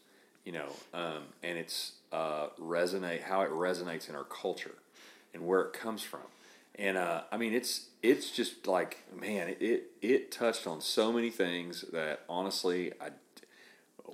you 0.45 0.53
know, 0.53 0.69
um, 0.95 1.25
and 1.43 1.59
it's 1.59 1.93
uh, 2.13 2.49
resonate 2.61 3.23
how 3.23 3.43
it 3.43 3.51
resonates 3.51 4.09
in 4.09 4.15
our 4.15 4.25
culture 4.25 4.75
and 5.35 5.47
where 5.47 5.61
it 5.61 5.73
comes 5.73 6.03
from. 6.03 6.21
and 6.77 6.97
uh, 6.97 7.23
I 7.33 7.37
mean 7.37 7.55
it's 7.55 7.87
it's 8.03 8.31
just 8.31 8.67
like 8.67 8.99
man, 9.19 9.57
it, 9.61 9.91
it 10.03 10.31
touched 10.31 10.67
on 10.67 10.81
so 10.81 11.13
many 11.13 11.31
things 11.31 11.85
that 11.93 12.21
honestly 12.29 12.93
I 13.01 13.11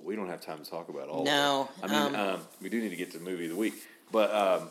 we 0.03 0.15
don't 0.15 0.27
have 0.29 0.41
time 0.41 0.63
to 0.63 0.69
talk 0.69 0.89
about 0.89 1.07
all. 1.09 1.23
No, 1.23 1.69
of 1.81 1.91
it. 1.91 1.93
I 1.95 2.05
mean 2.07 2.15
um, 2.15 2.29
um, 2.35 2.39
we 2.61 2.69
do 2.69 2.81
need 2.81 2.89
to 2.89 2.95
get 2.95 3.11
to 3.11 3.17
the 3.19 3.23
movie 3.23 3.45
of 3.45 3.51
the 3.51 3.55
week, 3.57 3.73
but 4.11 4.33
um, 4.33 4.69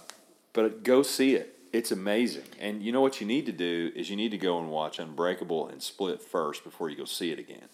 but 0.53 0.83
go 0.83 1.03
see 1.03 1.35
it. 1.35 1.51
It's 1.73 1.91
amazing, 1.91 2.45
and 2.61 2.83
you 2.83 2.93
know 2.93 3.01
what 3.01 3.21
you 3.21 3.27
need 3.27 3.47
to 3.47 3.53
do 3.53 3.91
is 3.97 4.09
you 4.09 4.15
need 4.17 4.31
to 4.31 4.39
go 4.39 4.59
and 4.59 4.71
watch 4.71 4.99
Unbreakable 5.01 5.67
and 5.69 5.83
Split 5.83 6.23
first 6.23 6.63
before 6.63 6.89
you 6.89 6.97
go 6.97 7.05
see 7.05 7.33
it 7.33 7.39
again. 7.39 7.69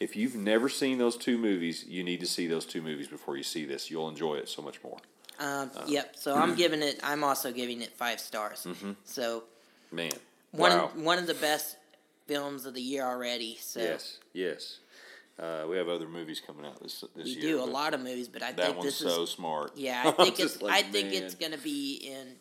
If 0.00 0.16
you've 0.16 0.34
never 0.34 0.68
seen 0.68 0.98
those 0.98 1.16
two 1.16 1.38
movies, 1.38 1.84
you 1.86 2.02
need 2.02 2.18
to 2.18 2.26
see 2.26 2.48
those 2.48 2.64
two 2.66 2.82
movies 2.82 3.06
before 3.06 3.36
you 3.36 3.44
see 3.44 3.64
this. 3.64 3.92
You'll 3.92 4.08
enjoy 4.08 4.34
it 4.36 4.48
so 4.48 4.60
much 4.60 4.82
more. 4.82 4.98
Um, 5.38 5.70
Uh, 5.76 5.84
yep. 5.86 6.16
So 6.16 6.34
I'm 6.34 6.54
giving 6.62 6.82
it. 6.82 6.98
I'm 7.04 7.22
also 7.22 7.52
giving 7.52 7.80
it 7.80 7.92
five 7.92 8.18
stars. 8.18 8.66
So 9.04 9.44
Man, 9.92 10.10
one 10.50 10.72
Mm-hmm. 10.72 10.98
wow. 10.98 11.04
one 11.04 11.18
of 11.18 11.28
the 11.28 11.34
best 11.34 11.76
films 12.26 12.66
of 12.66 12.74
the 12.74 12.82
year 12.82 13.04
already. 13.04 13.56
So 13.60 13.78
Yes, 13.80 14.18
yes. 14.32 14.78
Uh, 15.38 15.66
we 15.68 15.76
have 15.76 15.88
other 15.88 16.06
movies 16.08 16.40
coming 16.44 16.64
out 16.64 16.80
this 16.80 17.02
this 17.16 17.24
we 17.24 17.30
year. 17.32 17.40
do 17.56 17.62
a 17.62 17.64
lot 17.64 17.92
of 17.94 18.00
movies, 18.00 18.28
but 18.28 18.42
I 18.42 18.52
That 18.52 18.66
think 18.66 18.78
one's 18.78 18.98
this 18.98 19.14
so 19.14 19.22
is 19.24 19.30
smart. 19.30 19.72
yeah. 19.76 20.02
I 20.06 20.10
think 20.12 20.38
it's 20.40 20.62
like, 20.62 20.72
I 20.72 20.82
think 20.88 21.12
it's 21.12 21.34
gonna 21.34 21.58
be 21.58 21.94
in 21.96 22.36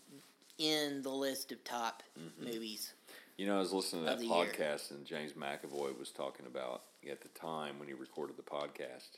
in 0.60 1.02
the 1.02 1.10
list 1.10 1.52
of 1.52 1.64
top 1.64 2.04
movies. 2.40 2.94
You 3.38 3.48
know, 3.48 3.56
I 3.56 3.60
was 3.60 3.74
listening 3.74 4.04
to 4.04 4.10
that 4.12 4.20
the 4.20 4.26
year. 4.28 4.46
podcast, 4.46 4.92
and 4.92 5.04
James 5.06 5.34
McAvoy 5.34 5.98
was 5.98 6.12
talking 6.12 6.46
about 6.46 6.84
at 7.10 7.22
the 7.22 7.30
time 7.30 7.80
when 7.80 7.88
he 7.88 7.96
recorded 7.96 8.38
the 8.38 8.44
podcast, 8.44 9.18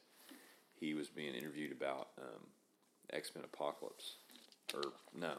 he 0.79 0.93
was 0.93 1.09
being 1.09 1.33
interviewed 1.35 1.73
about 1.73 2.07
um, 2.17 2.47
X 3.11 3.31
Men 3.35 3.43
Apocalypse, 3.43 4.15
or 4.73 4.83
no, 5.13 5.33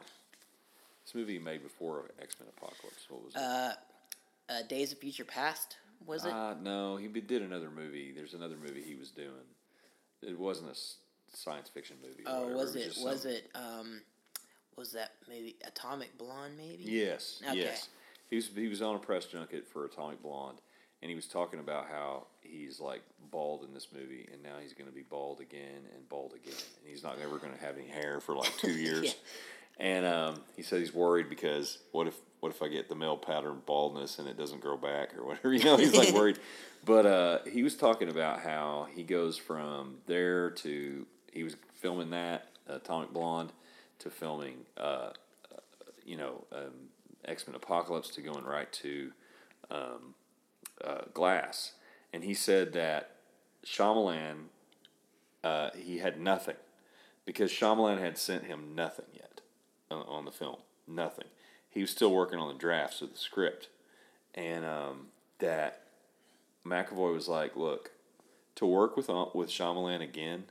this 1.06 1.14
movie 1.14 1.32
he 1.34 1.38
made 1.38 1.62
before 1.62 2.10
X 2.20 2.36
Men 2.38 2.50
Apocalypse. 2.54 3.06
What 3.08 3.24
was 3.24 3.34
it? 3.34 3.40
Uh, 3.40 3.72
uh, 4.50 4.62
Days 4.68 4.92
of 4.92 4.98
Future 4.98 5.24
Past 5.24 5.76
was 6.04 6.24
it? 6.24 6.32
Uh, 6.32 6.54
no, 6.62 6.96
he 6.96 7.08
did 7.08 7.42
another 7.42 7.70
movie. 7.70 8.12
There's 8.14 8.34
another 8.34 8.56
movie 8.56 8.82
he 8.82 8.94
was 8.94 9.10
doing. 9.10 9.30
It 10.22 10.38
wasn't 10.38 10.70
a 10.72 11.36
science 11.36 11.68
fiction 11.68 11.96
movie. 12.02 12.24
oh, 12.26 12.48
was 12.48 12.74
it? 12.76 12.84
just 12.84 13.04
Was 13.04 13.22
some- 13.22 13.30
it? 13.32 13.50
Um, 13.54 14.00
was 14.76 14.92
that 14.92 15.12
maybe 15.28 15.56
Atomic 15.66 16.16
Blonde? 16.18 16.56
Maybe. 16.56 16.84
Yes, 16.84 17.40
Okay. 17.48 17.58
yes. 17.58 17.88
He 18.28 18.36
was 18.36 18.48
he 18.54 18.68
was 18.68 18.82
on 18.82 18.96
a 18.96 18.98
press 18.98 19.26
junket 19.26 19.66
for 19.68 19.84
Atomic 19.84 20.22
Blonde, 20.22 20.60
and 21.02 21.08
he 21.08 21.14
was 21.14 21.26
talking 21.26 21.60
about 21.60 21.86
how 21.88 22.26
he's 22.40 22.80
like 22.80 23.02
bald 23.30 23.64
in 23.64 23.72
this 23.74 23.88
movie, 23.92 24.28
and 24.32 24.42
now 24.42 24.56
he's 24.60 24.72
going 24.72 24.88
to 24.88 24.94
be 24.94 25.02
bald 25.02 25.40
again 25.40 25.82
and 25.94 26.08
bald 26.08 26.32
again, 26.34 26.54
and 26.80 26.88
he's 26.90 27.02
not 27.02 27.18
ever 27.22 27.38
going 27.38 27.52
to 27.52 27.58
have 27.60 27.76
any 27.78 27.86
hair 27.86 28.20
for 28.20 28.34
like 28.36 28.54
two 28.58 28.72
years. 28.72 29.04
Yeah. 29.04 29.10
And 29.78 30.06
um, 30.06 30.40
he 30.56 30.62
said 30.62 30.80
he's 30.80 30.94
worried 30.94 31.28
because 31.28 31.78
what 31.92 32.06
if 32.06 32.14
what 32.40 32.50
if 32.52 32.62
I 32.62 32.68
get 32.68 32.88
the 32.88 32.94
male 32.94 33.16
pattern 33.16 33.62
baldness 33.66 34.18
and 34.18 34.28
it 34.28 34.38
doesn't 34.38 34.60
grow 34.60 34.76
back 34.76 35.16
or 35.16 35.24
whatever? 35.24 35.52
You 35.52 35.64
know, 35.64 35.76
he's 35.76 35.94
like 35.94 36.10
worried. 36.14 36.38
But 36.84 37.06
uh, 37.06 37.38
he 37.50 37.62
was 37.62 37.76
talking 37.76 38.08
about 38.08 38.40
how 38.40 38.88
he 38.94 39.02
goes 39.02 39.36
from 39.36 39.96
there 40.06 40.50
to 40.50 41.06
he 41.32 41.42
was 41.42 41.56
filming 41.74 42.10
that 42.10 42.48
Atomic 42.68 43.12
Blonde 43.12 43.52
to 43.98 44.10
filming 44.10 44.56
uh, 44.76 45.10
you 46.06 46.16
know, 46.16 46.44
um, 46.52 46.88
X 47.24 47.46
Men 47.46 47.56
Apocalypse 47.56 48.08
to 48.10 48.22
going 48.22 48.44
right 48.44 48.72
to 48.72 49.12
um, 49.70 50.14
uh, 50.82 51.02
Glass, 51.12 51.72
and 52.12 52.22
he 52.24 52.32
said 52.32 52.72
that 52.74 53.10
Shyamalan, 53.64 54.44
uh, 55.42 55.70
he 55.76 55.98
had 55.98 56.20
nothing 56.20 56.54
because 57.26 57.50
Shyamalan 57.50 57.98
had 57.98 58.16
sent 58.16 58.44
him 58.44 58.74
nothing 58.74 59.06
yet 59.12 59.35
on, 59.90 60.24
the 60.24 60.30
film, 60.30 60.56
nothing. 60.86 61.26
He 61.68 61.80
was 61.80 61.90
still 61.90 62.12
working 62.12 62.38
on 62.38 62.48
the 62.48 62.58
drafts 62.58 63.02
of 63.02 63.12
the 63.12 63.18
script, 63.18 63.68
and 64.34 64.64
um, 64.64 65.06
that 65.38 65.82
McAvoy 66.64 67.12
was 67.12 67.28
like, 67.28 67.56
"Look, 67.56 67.92
to 68.56 68.66
work 68.66 68.96
with 68.96 69.10
uh, 69.10 69.26
with 69.34 69.50
Shyamalan 69.50 70.02
again." 70.02 70.44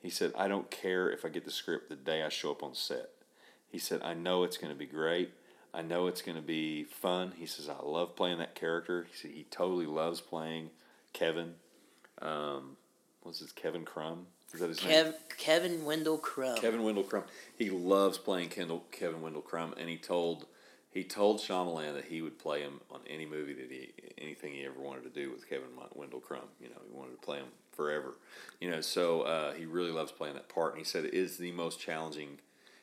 He 0.00 0.10
said, 0.10 0.32
"I 0.36 0.48
don't 0.48 0.70
care 0.70 1.10
if 1.10 1.24
I 1.24 1.28
get 1.28 1.44
the 1.44 1.50
script 1.50 1.88
the 1.88 1.96
day 1.96 2.22
I 2.22 2.28
show 2.28 2.50
up 2.50 2.62
on 2.62 2.74
set." 2.74 3.10
He 3.70 3.78
said, 3.78 4.02
I 4.02 4.14
know 4.14 4.42
it's 4.42 4.56
going 4.56 4.72
to 4.72 4.78
be 4.78 4.86
great. 4.86 5.30
I 5.72 5.82
know 5.82 6.08
it's 6.08 6.22
going 6.22 6.36
to 6.36 6.42
be 6.42 6.84
fun. 6.84 7.32
He 7.36 7.46
says, 7.46 7.68
I 7.68 7.80
love 7.84 8.16
playing 8.16 8.38
that 8.38 8.56
character. 8.56 9.06
He 9.08 9.16
said, 9.16 9.30
he 9.30 9.44
totally 9.44 9.86
loves 9.86 10.20
playing 10.20 10.70
Kevin. 11.12 11.54
Um, 12.20 12.76
what's 13.22 13.38
his 13.38 13.52
Kevin 13.52 13.84
Crumb? 13.84 14.26
Is 14.52 14.60
that 14.60 14.68
his 14.68 14.84
name? 14.84 15.14
Kevin 15.38 15.84
Wendell 15.84 16.18
Crumb. 16.18 16.56
Kevin 16.56 16.82
Wendell 16.82 17.04
Crumb. 17.04 17.24
He 17.56 17.70
loves 17.70 18.18
playing 18.18 18.48
Kendall, 18.48 18.84
Kevin 18.90 19.22
Wendell 19.22 19.42
Crumb, 19.42 19.74
and 19.78 19.88
he 19.88 19.96
told 19.96 20.46
he 20.92 21.04
told 21.04 21.38
Shyamalan 21.38 21.94
that 21.94 22.06
he 22.06 22.20
would 22.20 22.38
play 22.38 22.62
him 22.62 22.80
on 22.90 23.00
any 23.08 23.24
movie 23.24 23.54
that 23.54 23.70
he 23.70 23.92
anything 24.18 24.52
he 24.52 24.64
ever 24.64 24.80
wanted 24.80 25.04
to 25.04 25.10
do 25.10 25.30
with 25.30 25.48
Kevin 25.48 25.68
Wendell 25.94 26.20
Crumb. 26.20 26.48
You 26.60 26.68
know, 26.68 26.80
he 26.84 26.96
wanted 26.96 27.12
to 27.12 27.24
play 27.24 27.38
him 27.38 27.46
forever. 27.72 28.14
You 28.60 28.70
know, 28.70 28.80
so 28.80 29.22
uh, 29.22 29.52
he 29.54 29.66
really 29.66 29.92
loves 29.92 30.12
playing 30.12 30.34
that 30.34 30.48
part, 30.48 30.72
and 30.72 30.78
he 30.78 30.84
said 30.84 31.04
it 31.04 31.14
is 31.14 31.36
the 31.36 31.52
most 31.52 31.80
challenging. 31.80 32.38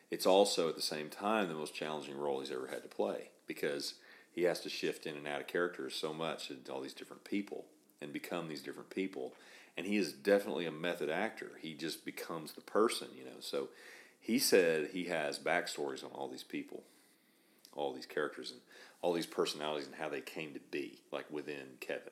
It's 0.09 0.25
also 0.25 0.69
at 0.69 0.75
the 0.75 0.81
same 0.81 1.09
time 1.09 1.49
the 1.49 1.53
most 1.53 1.75
challenging 1.75 2.17
role 2.17 2.39
he's 2.39 2.51
ever 2.51 2.67
had 2.67 2.81
to 2.81 2.87
play 2.87 3.29
because 3.45 3.95
he 4.31 4.43
has 4.43 4.61
to 4.61 4.69
shift 4.69 5.05
in 5.05 5.17
and 5.17 5.27
out 5.27 5.41
of 5.41 5.47
characters 5.47 5.95
so 5.95 6.13
much 6.13 6.49
and 6.49 6.67
all 6.69 6.79
these 6.79 6.93
different 6.93 7.25
people 7.25 7.65
and 8.01 8.13
become 8.13 8.47
these 8.47 8.61
different 8.61 8.89
people. 8.89 9.33
And 9.77 9.85
he 9.85 9.97
is 9.97 10.11
definitely 10.11 10.65
a 10.65 10.71
method 10.71 11.09
actor. 11.09 11.51
He 11.61 11.75
just 11.75 12.03
becomes 12.03 12.53
the 12.53 12.61
person, 12.61 13.09
you 13.15 13.23
know. 13.23 13.39
So 13.39 13.69
he 14.19 14.39
said 14.39 14.89
he 14.91 15.05
has 15.05 15.37
backstories 15.39 16.03
on 16.03 16.09
all 16.11 16.27
these 16.27 16.43
people, 16.43 16.83
all 17.75 17.93
these 17.93 18.07
characters, 18.07 18.51
and 18.51 18.59
all 19.01 19.13
these 19.13 19.27
personalities 19.27 19.85
and 19.85 19.95
how 19.95 20.09
they 20.09 20.21
came 20.21 20.53
to 20.53 20.59
be, 20.71 20.99
like 21.11 21.29
within 21.31 21.77
Kevin, 21.79 22.11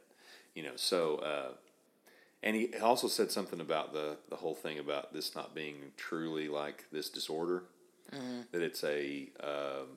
you 0.53 0.61
know. 0.63 0.75
So, 0.75 1.15
uh, 1.17 1.53
and 2.43 2.55
he 2.55 2.75
also 2.77 3.07
said 3.07 3.31
something 3.31 3.59
about 3.59 3.91
the 3.93 4.17
the 4.29 4.35
whole 4.35 4.53
thing 4.53 4.77
about 4.77 5.11
this 5.13 5.35
not 5.35 5.55
being 5.55 5.91
truly 5.97 6.47
like 6.47 6.85
this 6.91 7.09
disorder, 7.09 7.63
that 8.51 8.61
it's 8.61 8.83
a 8.83 9.29
um, 9.43 9.87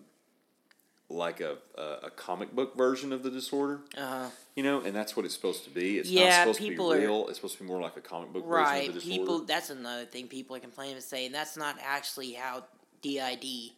like 1.11 1.41
a, 1.41 1.57
a 1.77 1.83
a 2.05 2.11
comic 2.11 2.55
book 2.55 2.77
version 2.77 3.13
of 3.13 3.23
the 3.23 3.31
disorder, 3.31 3.81
Uh, 3.97 4.29
you 4.55 4.63
know, 4.63 4.81
and 4.83 4.95
that's 4.95 5.17
what 5.17 5.25
it's 5.25 5.35
supposed 5.35 5.65
to 5.65 5.71
be. 5.71 5.99
It's 5.99 6.11
Yeah, 6.11 6.25
not 6.29 6.33
supposed 6.41 6.59
to 6.59 6.65
be 6.65 6.71
people 6.71 6.93
are- 6.93 6.99
real. 6.99 7.29
It's 7.29 7.39
supposed 7.39 7.57
to 7.57 7.63
be 7.63 7.69
more 7.69 7.81
like 7.81 7.97
a 7.97 8.01
comic 8.03 8.33
book 8.33 8.45
right. 8.47 8.87
version 8.87 8.89
of 8.89 8.95
the 8.95 9.01
disorder. 9.01 9.21
People. 9.23 9.39
That's 9.47 9.71
another 9.71 10.05
thing 10.05 10.29
people 10.29 10.55
are 10.57 10.61
complaining 10.61 10.97
and 10.97 11.05
saying 11.05 11.33
that's 11.33 11.57
not 11.57 11.77
actually 11.83 12.33
how 12.35 12.65
DID 13.01 13.73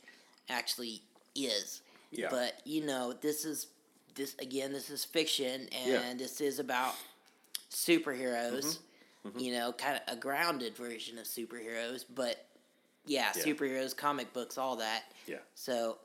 actually 0.48 1.02
is. 1.36 1.82
Yeah. 2.10 2.28
But 2.30 2.60
you 2.64 2.84
know, 2.84 3.12
this 3.12 3.44
is 3.44 3.68
this 4.16 4.34
again. 4.40 4.72
This 4.72 4.90
is 4.90 5.04
fiction, 5.04 5.68
and 5.70 5.92
Yeah. 5.92 6.14
this 6.16 6.40
is 6.40 6.58
about 6.58 6.94
superheroes. 7.70 8.78
Mm-hmm. 9.26 9.38
You 9.38 9.52
know, 9.52 9.72
kind 9.72 10.00
of 10.06 10.16
a 10.16 10.18
grounded 10.18 10.74
version 10.76 11.18
of 11.18 11.26
superheroes, 11.26 12.04
but 12.14 12.44
yeah, 13.06 13.30
Yeah. 13.36 13.42
superheroes, 13.44 13.94
comic 13.94 14.32
books, 14.32 14.56
all 14.58 14.76
that. 14.76 15.04
yeah, 15.26 15.36
So 15.54 15.98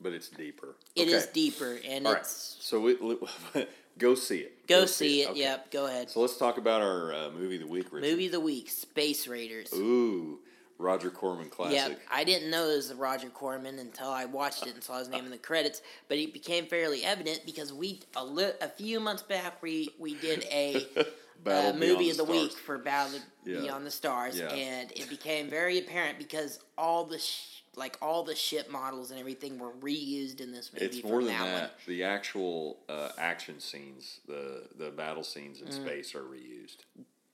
but 0.00 0.12
it's 0.12 0.28
deeper. 0.28 0.76
it 0.94 1.08
is 1.08 1.24
Okay. 1.24 1.32
deeper, 1.32 1.78
and 1.86 2.06
All 2.06 2.12
right. 2.14 2.22
it's 2.22 2.56
So 2.60 2.80
we, 2.80 2.96
go 3.98 4.14
see 4.14 4.38
it. 4.40 4.66
go, 4.66 4.86
see 4.86 5.22
it. 5.22 5.30
Okay. 5.30 5.40
Yep, 5.40 5.70
go 5.72 5.86
ahead. 5.86 6.10
So 6.10 6.20
let's 6.20 6.36
talk 6.36 6.58
about 6.58 6.82
our 6.82 7.12
uh, 7.14 7.30
movie 7.30 7.56
of 7.56 7.62
the 7.62 7.66
week, 7.66 7.86
Richard. 7.92 8.08
Movie 8.08 8.26
of 8.26 8.32
the 8.32 8.40
week: 8.40 8.70
Space 8.70 9.26
Raiders. 9.26 9.72
Ooh, 9.74 10.38
Roger 10.78 11.10
Corman 11.10 11.48
classic. 11.48 11.76
Yep, 11.76 12.00
I 12.10 12.24
didn't 12.24 12.50
know 12.50 12.68
it 12.68 12.76
was 12.76 12.92
Roger 12.94 13.28
Corman 13.30 13.78
until 13.78 14.10
I 14.10 14.26
watched 14.26 14.66
it 14.66 14.74
and 14.74 14.82
saw 14.82 14.98
his 14.98 15.08
name 15.08 15.24
in 15.24 15.30
the 15.30 15.38
credits. 15.38 15.80
But 16.08 16.18
it 16.18 16.32
became 16.32 16.66
fairly 16.66 17.02
evident 17.04 17.42
because 17.46 17.72
we 17.72 18.00
a, 18.16 18.24
li- 18.24 18.52
a 18.60 18.68
few 18.68 19.00
months 19.00 19.22
back 19.22 19.62
we 19.62 19.90
we 19.98 20.14
did 20.16 20.44
a 20.50 20.86
Battle 21.44 21.70
uh, 21.72 21.74
movie 21.74 22.04
the 22.06 22.10
of 22.12 22.16
the 22.16 22.24
week 22.24 22.52
for 22.52 22.78
Battle 22.78 23.20
Yeah. 23.44 23.60
Beyond 23.60 23.86
the 23.86 23.90
Stars, 23.90 24.38
Yeah. 24.38 24.48
and 24.48 24.90
it 24.92 25.08
became 25.08 25.48
very 25.48 25.78
apparent 25.78 26.18
because 26.18 26.58
all 26.78 27.04
the 27.04 27.18
sh- 27.18 27.55
like 27.76 27.96
all 28.00 28.22
the 28.24 28.34
ship 28.34 28.70
models 28.70 29.10
and 29.10 29.20
everything 29.20 29.58
were 29.58 29.72
reused 29.72 30.40
in 30.40 30.50
this 30.50 30.72
movie. 30.72 30.86
It's 30.86 31.04
more 31.04 31.22
than 31.22 31.32
that, 31.32 31.44
that. 31.44 31.72
The 31.86 32.04
actual 32.04 32.78
uh, 32.88 33.10
action 33.18 33.60
scenes, 33.60 34.20
the 34.26 34.62
the 34.78 34.90
battle 34.90 35.22
scenes 35.22 35.58
Mm. 35.58 35.66
in 35.66 35.72
space 35.72 36.14
are 36.14 36.22
reused. 36.22 36.78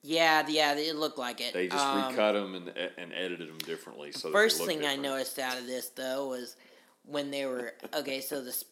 Yeah, 0.04 0.44
yeah, 0.48 0.74
it 0.74 0.96
looked 0.96 1.18
like 1.18 1.40
it. 1.40 1.52
They 1.54 1.68
just 1.68 1.84
Um, 1.84 2.08
recut 2.10 2.34
them 2.34 2.54
and 2.56 2.68
and 2.98 3.12
edited 3.14 3.48
them 3.48 3.58
differently. 3.58 4.10
So 4.12 4.28
they 4.28 4.32
First 4.32 4.64
thing 4.64 4.84
I 4.84 4.96
noticed 4.96 5.38
out 5.38 5.58
of 5.58 5.66
this 5.66 5.90
though 5.90 6.28
was 6.28 6.56
when 7.04 7.30
they 7.30 7.46
were 7.46 7.74
okay. 7.94 8.20
So 8.20 8.42
this, 8.42 8.64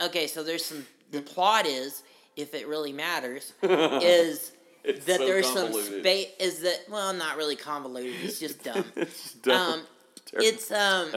okay, 0.00 0.26
so 0.26 0.42
there's 0.42 0.64
some. 0.64 0.86
The 1.12 1.22
plot 1.22 1.66
is, 1.66 2.02
if 2.36 2.52
it 2.52 2.66
really 2.66 2.92
matters, 2.92 3.52
is 3.62 4.52
It's 4.84 5.06
that 5.06 5.18
so 5.20 5.26
there's 5.26 5.50
some 5.50 5.72
space. 5.72 6.28
Is 6.38 6.60
that 6.60 6.80
well, 6.90 7.14
not 7.14 7.38
really 7.38 7.56
convoluted. 7.56 8.14
It's 8.22 8.38
just 8.38 8.62
dumb. 8.62 8.84
It's 8.96 9.32
dumb. 9.34 9.72
um, 9.80 9.86
it's 10.34 10.70
um, 10.70 11.10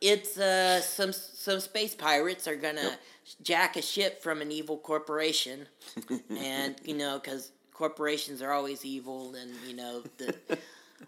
it's 0.00 0.38
uh, 0.38 0.80
some 0.80 1.12
some 1.12 1.60
space 1.60 1.94
pirates 1.94 2.46
are 2.48 2.56
gonna 2.56 2.96
jack 3.42 3.76
a 3.76 3.82
ship 3.82 4.22
from 4.22 4.40
an 4.42 4.50
evil 4.52 4.76
corporation, 4.78 5.66
and 6.30 6.76
you 6.84 6.94
know 6.96 7.18
because 7.18 7.52
corporations 7.72 8.42
are 8.42 8.52
always 8.52 8.84
evil, 8.84 9.34
and 9.34 9.50
you 9.66 9.74
know 9.76 10.02
the 10.18 10.34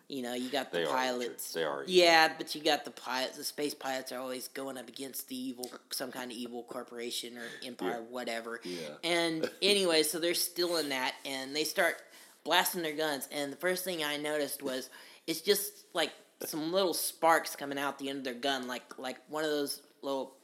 You 0.08 0.22
know, 0.22 0.34
you 0.34 0.50
got 0.50 0.72
the 0.72 0.78
They 0.78 0.84
pilots. 0.86 1.54
Richard. 1.54 1.60
They 1.60 1.64
are. 1.64 1.84
Yeah, 1.86 2.32
but 2.36 2.52
you 2.54 2.60
got 2.62 2.84
the 2.84 2.90
pilots. 2.90 3.36
The 3.36 3.44
space 3.44 3.74
pilots 3.74 4.10
are 4.10 4.18
always 4.18 4.48
going 4.48 4.76
up 4.76 4.88
against 4.88 5.28
the 5.28 5.36
evil, 5.36 5.70
some 5.92 6.10
kind 6.10 6.32
of 6.32 6.36
evil 6.36 6.64
corporation 6.64 7.38
or 7.38 7.44
empire, 7.64 7.90
Yeah. 7.90 8.10
whatever. 8.10 8.60
Yeah. 8.64 8.88
And 9.04 9.48
anyway, 9.62 10.02
so 10.02 10.18
they're 10.18 10.34
still 10.34 10.78
in 10.78 10.88
that, 10.88 11.14
and 11.24 11.54
they 11.54 11.62
start 11.62 11.96
blasting 12.42 12.82
their 12.82 12.96
guns. 12.96 13.28
And 13.30 13.52
the 13.52 13.56
first 13.56 13.84
thing 13.84 14.02
I 14.02 14.16
noticed 14.16 14.64
was 14.64 14.90
it's 15.28 15.40
just 15.40 15.84
like 15.94 16.10
some 16.44 16.72
little 16.72 16.94
sparks 16.94 17.56
coming 17.56 17.78
out 17.78 17.98
the 17.98 18.08
end 18.08 18.18
of 18.18 18.24
their 18.24 18.34
gun, 18.34 18.66
like 18.66 18.98
like 18.98 19.18
one 19.28 19.44
of 19.44 19.50
those 19.50 19.82
little 20.02 20.34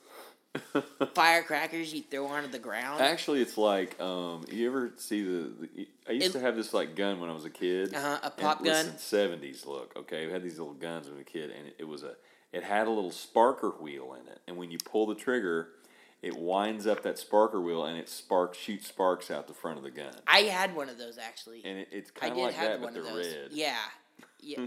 firecrackers 1.15 1.93
you 1.93 2.03
throw 2.03 2.27
onto 2.27 2.49
the 2.51 2.59
ground. 2.59 3.01
Actually, 3.01 3.41
it's 3.43 3.57
like 3.59 4.01
um, 4.01 4.45
you 4.51 4.67
ever 4.69 4.93
see 4.97 5.23
the, 5.23 5.51
the? 5.61 5.89
I 6.09 6.13
used 6.13 6.27
It- 6.29 6.33
to 6.33 6.41
have 6.41 6.57
this 6.57 6.73
like 6.75 6.97
gun 6.97 7.21
when 7.21 7.31
I 7.31 7.33
was 7.33 7.45
a 7.45 7.51
kid. 7.51 7.95
Uh-huh, 7.95 8.19
a 8.23 8.31
pop 8.31 8.65
gun? 8.65 8.97
Seventies 8.99 9.67
look. 9.67 9.93
Okay, 9.97 10.27
we 10.27 10.33
had 10.33 10.43
these 10.43 10.59
little 10.59 10.75
guns 10.75 11.07
when 11.07 11.15
I 11.15 11.19
was 11.19 11.23
a 11.23 11.31
kid, 11.31 11.51
and 11.51 11.69
it, 11.69 11.77
it 11.81 11.85
was 11.89 12.03
a. 12.03 12.15
It 12.53 12.65
had 12.65 12.89
a 12.89 12.91
little 12.91 13.13
sparker 13.13 13.81
wheel 13.81 14.17
in 14.21 14.27
it, 14.27 14.41
and 14.49 14.57
when 14.57 14.73
you 14.73 14.79
pull 14.85 15.07
the 15.07 15.15
trigger, 15.15 15.69
it 16.21 16.37
winds 16.37 16.85
up 16.85 17.05
that 17.05 17.15
sparker 17.17 17.63
wheel, 17.63 17.85
and 17.85 17.97
it 17.97 18.09
sparks 18.09 18.59
shoots 18.59 18.89
sparks 18.89 19.31
out 19.31 19.47
the 19.47 19.55
front 19.55 19.79
of 19.79 19.85
the 19.85 19.91
gun. 19.93 20.13
I 20.27 20.41
had 20.41 20.75
one 20.75 20.89
of 20.89 20.99
those 20.99 21.17
actually. 21.17 21.63
And 21.65 21.79
it, 21.79 21.89
it's 21.93 22.11
kind 22.11 22.33
of 22.33 22.39
like 22.39 22.57
that, 22.57 22.81
one 22.81 22.93
but 22.93 22.99
of 22.99 23.05
they're 23.05 23.15
those. 23.15 23.27
red. 23.35 23.49
Yeah, 23.53 23.77
yeah, 24.43 24.67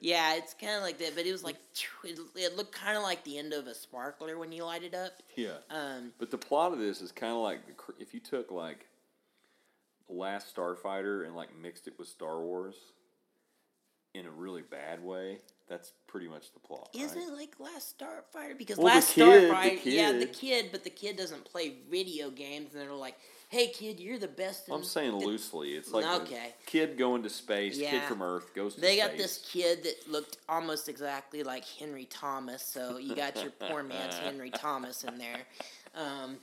yeah. 0.00 0.34
It's 0.36 0.54
kind 0.54 0.74
of 0.74 0.82
like 0.82 0.98
that, 0.98 1.14
but 1.14 1.26
it 1.26 1.32
was 1.32 1.44
like 1.44 1.56
it, 2.04 2.18
it 2.34 2.56
looked 2.56 2.72
kind 2.72 2.96
of 2.96 3.02
like 3.02 3.24
the 3.24 3.38
end 3.38 3.52
of 3.52 3.66
a 3.66 3.74
sparkler 3.74 4.38
when 4.38 4.52
you 4.52 4.64
light 4.64 4.82
it 4.82 4.94
up. 4.94 5.12
Yeah. 5.36 5.58
Um, 5.70 6.12
But 6.18 6.30
the 6.30 6.38
plot 6.38 6.72
of 6.72 6.78
this 6.78 7.00
is 7.00 7.12
kind 7.12 7.32
of 7.32 7.38
like 7.38 7.60
the, 7.66 7.74
if 7.98 8.14
you 8.14 8.20
took 8.20 8.50
like 8.50 8.86
Last 10.08 10.54
Starfighter 10.54 11.26
and 11.26 11.34
like 11.36 11.48
mixed 11.60 11.86
it 11.86 11.94
with 11.98 12.08
Star 12.08 12.40
Wars 12.40 12.76
in 14.14 14.26
a 14.26 14.30
really 14.30 14.62
bad 14.62 15.02
way. 15.02 15.38
That's 15.68 15.92
pretty 16.06 16.28
much 16.28 16.52
the 16.54 16.60
plot. 16.60 16.88
isn't 16.94 17.18
right? 17.18 17.28
it 17.28 17.34
like 17.36 17.60
Last 17.60 17.98
Starfighter? 17.98 18.56
Because 18.56 18.78
Well, 18.78 18.86
Last 18.86 19.12
kid- 19.12 19.26
the 19.26 19.54
Starfighter, 19.54 19.80
yeah, 19.84 20.12
the 20.12 20.26
kid- 20.26 20.70
but 20.72 20.82
the 20.82 20.90
kid 20.90 21.16
doesn't 21.16 21.44
play 21.44 21.76
video 21.90 22.30
games, 22.30 22.72
and 22.72 22.80
they're 22.82 22.92
like, 22.94 23.16
"Hey, 23.50 23.68
kid, 23.68 24.00
you're 24.00 24.18
the 24.18 24.28
best." 24.28 24.68
In 24.68 24.74
I'm 24.74 24.82
saying 24.82 25.18
the-" 25.18 25.26
loosely. 25.26 25.74
It's 25.74 25.90
like 25.90 26.06
a 26.06 26.22
Okay. 26.22 26.54
kid 26.64 26.96
going 26.96 27.22
to 27.24 27.28
space. 27.28 27.76
Kid 27.76 28.02
from 28.04 28.22
Earth 28.22 28.54
goes 28.54 28.76
to 28.76 28.80
They 28.80 28.96
space. 28.96 29.08
got 29.08 29.16
this 29.18 29.38
kid 29.52 29.82
that 29.84 30.08
looked 30.10 30.38
almost 30.48 30.88
exactly 30.88 31.42
like 31.42 31.66
Henry 31.66 32.06
Thomas, 32.06 32.64
so 32.64 32.96
you 32.96 33.14
got 33.14 33.36
your 33.36 33.50
poor 33.68 33.82
man's 33.82 34.14
Henry 34.16 34.50
Thomas 34.50 35.04
in 35.04 35.18
there. 35.18 35.46
Um, 35.94 36.38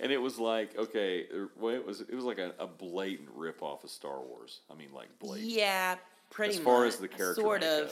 and 0.00 0.10
it 0.10 0.18
was 0.20 0.40
like 0.40 0.76
okay, 0.76 1.28
er, 1.32 1.50
well, 1.56 1.72
it 1.72 1.86
was 1.86 2.00
it 2.00 2.14
was 2.16 2.24
like 2.24 2.38
a, 2.38 2.52
a 2.58 2.66
blatant 2.66 3.28
rip 3.32 3.62
off 3.62 3.84
of 3.84 3.90
Star 3.90 4.20
Wars. 4.20 4.58
I 4.68 4.74
mean, 4.74 4.92
like 4.92 5.16
blatant. 5.20 5.50
Yeah, 5.50 5.96
pretty 6.36 6.54
As 6.54 6.60
far 6.60 6.84
much. 6.84 6.94
as 6.94 6.96
the 6.98 7.08
character 7.08 7.40
sort 7.40 7.60
makeup, 7.62 7.90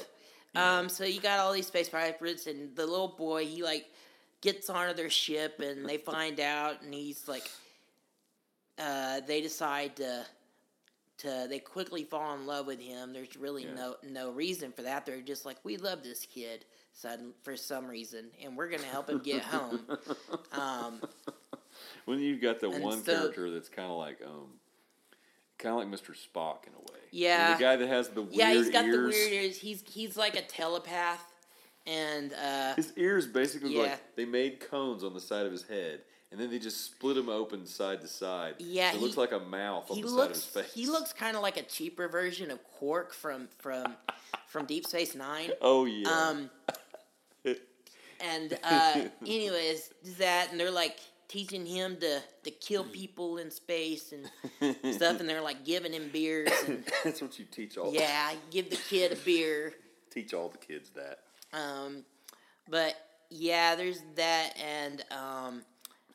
of. 0.54 0.60
Um, 0.62 0.88
so 0.88 1.04
you 1.04 1.20
got 1.20 1.38
all 1.40 1.52
these 1.52 1.66
space 1.66 1.88
pirates, 1.88 2.46
and 2.46 2.76
the 2.76 2.86
little 2.86 3.08
boy 3.08 3.46
he 3.46 3.62
like 3.62 3.86
gets 4.42 4.68
onto 4.68 4.94
their 4.94 5.10
ship, 5.10 5.60
and 5.60 5.88
they 5.88 5.96
find 6.12 6.38
out, 6.40 6.82
and 6.82 6.92
he's 6.92 7.26
like, 7.26 7.50
uh, 8.78 9.20
they 9.26 9.40
decide 9.40 9.96
to. 9.96 10.24
To, 11.18 11.46
they 11.48 11.60
quickly 11.60 12.02
fall 12.02 12.34
in 12.34 12.44
love 12.44 12.66
with 12.66 12.80
him. 12.80 13.12
There's 13.12 13.36
really 13.36 13.62
Yeah. 13.64 13.74
no 13.74 13.94
no 14.02 14.30
reason 14.32 14.72
for 14.72 14.82
that. 14.82 15.06
They're 15.06 15.20
just 15.20 15.46
like, 15.46 15.56
we 15.62 15.76
love 15.76 16.02
this 16.02 16.26
kid, 16.26 16.64
sudden 16.92 17.32
for 17.44 17.56
some 17.56 17.86
reason, 17.86 18.30
and 18.42 18.56
we're 18.56 18.68
gonna 18.68 18.82
help 18.82 19.08
him 19.08 19.20
get 19.20 19.42
home. 19.42 19.80
Um, 20.52 21.00
When 22.04 22.18
you've 22.18 22.42
got 22.42 22.58
the 22.58 22.68
one 22.68 23.02
so- 23.04 23.12
character 23.16 23.48
that's 23.52 23.68
kind 23.68 23.90
of 23.92 23.96
like 23.96 24.20
um, 24.26 24.48
kind 25.56 25.72
of 25.72 25.78
like 25.78 26.00
Mr. 26.00 26.10
Spock 26.16 26.66
in 26.66 26.72
a 26.74 26.80
way. 26.92 27.03
Yeah. 27.14 27.54
the 27.54 27.60
guy 27.62 27.76
that 27.76 27.88
has 27.88 28.08
the 28.08 28.22
weird 28.22 28.34
yeah, 28.34 28.52
he's 28.52 28.70
got 28.70 28.84
ears. 28.86 28.96
the 28.96 29.02
weird 29.20 29.32
ears. 29.32 29.58
He's 29.58 29.82
he's 29.86 30.16
like 30.16 30.34
a 30.36 30.42
telepath, 30.42 31.24
and 31.86 32.32
uh, 32.34 32.74
His 32.74 32.92
ears 32.96 33.26
basically 33.26 33.70
look 33.74 33.86
Yeah. 33.86 33.92
like 33.92 34.16
they 34.16 34.24
made 34.24 34.60
cones 34.60 35.04
on 35.04 35.14
the 35.14 35.20
side 35.20 35.46
of 35.46 35.52
his 35.52 35.62
head, 35.62 36.00
and 36.32 36.40
then 36.40 36.50
they 36.50 36.58
just 36.58 36.84
split 36.84 37.16
him 37.16 37.28
open 37.28 37.66
side 37.66 38.00
to 38.00 38.08
side. 38.08 38.54
Yeah, 38.58 38.92
it 38.92 39.00
looks 39.00 39.16
like 39.16 39.32
a 39.32 39.38
mouth 39.40 39.90
on 39.90 39.96
he 39.96 40.02
the 40.02 40.08
looks 40.08 40.40
side 40.40 40.58
of 40.60 40.64
his 40.64 40.70
face. 40.72 40.74
he 40.74 40.86
looks 40.86 41.12
kind 41.12 41.36
of 41.36 41.42
like 41.42 41.56
a 41.56 41.62
cheaper 41.62 42.08
version 42.08 42.50
of 42.50 42.58
Quark 42.64 43.12
from 43.14 43.48
from 43.58 43.94
from 44.48 44.66
Deep 44.66 44.86
Space 44.86 45.14
Nine. 45.14 45.50
Oh 45.60 45.84
yeah. 45.84 46.08
Um, 46.08 46.50
and 48.20 48.58
uh, 48.64 49.04
anyways, 49.26 49.90
that 50.18 50.48
and 50.50 50.58
they're 50.58 50.70
like 50.70 50.98
teaching 51.28 51.64
him 51.66 51.96
to 52.00 52.20
to 52.44 52.50
kill 52.50 52.84
people 52.84 53.38
in 53.38 53.50
space 53.50 54.12
and 54.12 54.74
stuff, 54.94 55.20
and 55.20 55.28
they're 55.28 55.40
like 55.42 55.64
giving 55.64 55.92
him 55.92 56.10
beers 56.12 56.50
and 56.68 56.84
That's 57.04 57.20
what 57.22 57.38
you 57.38 57.44
teach 57.46 57.76
all. 57.78 57.92
yeah, 57.92 58.32
give 58.50 58.70
the 58.70 58.76
kid 58.76 59.12
a 59.12 59.16
beer. 59.16 59.72
Teach 60.10 60.32
all 60.32 60.48
the 60.48 60.58
kids 60.58 60.90
that. 60.90 61.18
Um, 61.52 62.04
but 62.70 62.94
yeah, 63.30 63.74
there's 63.74 64.00
that, 64.14 64.52
and 64.64 65.04
um, 65.10 65.62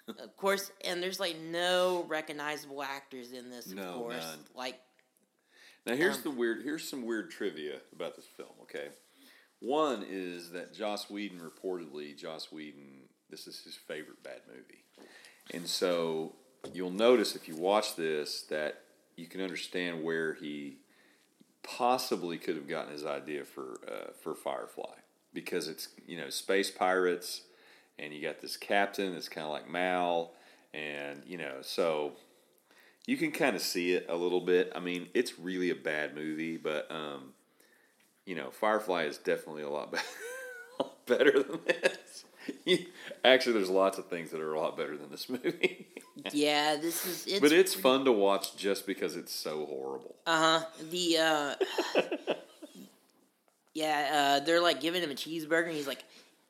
of 0.07 0.37
course, 0.37 0.71
and 0.85 1.03
there's 1.03 1.19
like 1.19 1.35
no 1.37 2.05
recognizable 2.07 2.81
actors 2.81 3.33
in 3.33 3.49
this. 3.49 3.65
Of 3.67 3.75
No, 3.75 3.93
course, 3.99 4.15
none. 4.23 4.39
like 4.55 4.79
Now 5.85 5.95
here's 5.95 6.15
Um, 6.17 6.23
the 6.23 6.31
weird. 6.31 6.63
Here's 6.63 6.87
some 6.89 7.05
weird 7.05 7.29
trivia 7.29 7.79
about 7.93 8.15
this 8.15 8.25
film. 8.37 8.51
Okay, 8.61 8.87
one 9.59 10.05
is 10.09 10.51
that 10.51 10.73
Joss 10.73 11.09
Whedon 11.09 11.39
reportedly 11.41 12.15
Joss 12.17 12.53
Whedon 12.53 13.09
this 13.29 13.47
is 13.47 13.59
his 13.65 13.75
favorite 13.75 14.23
bad 14.23 14.39
movie, 14.47 14.85
and 15.53 15.67
so 15.67 16.33
you'll 16.73 16.91
notice 16.91 17.35
if 17.35 17.47
you 17.47 17.55
watch 17.55 17.95
this 17.95 18.43
that 18.43 18.81
you 19.15 19.27
can 19.27 19.41
understand 19.41 20.03
where 20.03 20.33
he 20.35 20.77
possibly 21.63 22.37
could 22.37 22.55
have 22.55 22.67
gotten 22.67 22.91
his 22.91 23.05
idea 23.05 23.43
for 23.43 23.79
uh, 23.87 24.11
for 24.21 24.33
Firefly 24.33 24.95
because 25.33 25.67
it's 25.67 25.89
you 26.07 26.17
know 26.17 26.29
space 26.29 26.71
pirates 26.71 27.41
and 27.97 28.13
you 28.13 28.21
got 28.21 28.39
this 28.39 28.57
captain 28.57 29.13
that's 29.13 29.29
kind 29.29 29.45
of 29.45 29.51
like 29.51 29.69
Mal 29.69 30.33
and 30.73 31.21
you 31.25 31.37
know 31.37 31.57
so 31.61 32.13
you 33.09 33.17
can 33.17 33.31
kind 33.31 33.55
of 33.55 33.61
see 33.63 33.93
it 33.93 34.05
a 34.07 34.15
little 34.15 34.39
bit. 34.39 34.71
I 34.75 34.79
mean, 34.79 35.07
it's 35.15 35.39
really 35.39 35.71
a 35.71 35.75
bad 35.75 36.13
movie, 36.13 36.57
but 36.57 36.85
um, 36.91 37.33
you 38.23 38.35
know, 38.35 38.51
Firefly 38.51 39.05
is 39.05 39.17
definitely 39.17 39.63
a 39.63 39.69
lot, 39.69 39.91
be- 39.91 39.97
a 40.79 40.83
lot 40.83 41.05
better 41.07 41.41
than 41.41 41.59
this. 41.65 42.25
Actually, 43.25 43.53
there's 43.53 43.69
lots 43.69 43.97
of 43.97 44.07
things 44.07 44.31
that 44.31 44.41
are 44.41 44.53
a 44.53 44.59
lot 44.59 44.77
better 44.77 44.95
than 44.97 45.09
this 45.09 45.29
movie. 45.29 45.87
yeah, 46.31 46.75
this 46.75 47.05
is 47.05 47.25
it's 47.27 47.39
but 47.39 47.51
it's 47.51 47.73
fun 47.73 48.05
to 48.05 48.11
watch 48.11 48.55
just 48.55 48.85
because 48.87 49.15
it's 49.15 49.33
so 49.33 49.65
horrible. 49.65 50.15
Uh 50.25 50.59
huh. 50.59 50.65
The 50.89 51.17
uh, 51.17 51.55
yeah, 53.73 54.37
uh, 54.41 54.45
they're 54.45 54.61
like 54.61 54.81
giving 54.81 55.01
him 55.03 55.11
a 55.11 55.15
cheeseburger, 55.15 55.67
and 55.67 55.75
he's 55.75 55.87
like, 55.87 56.03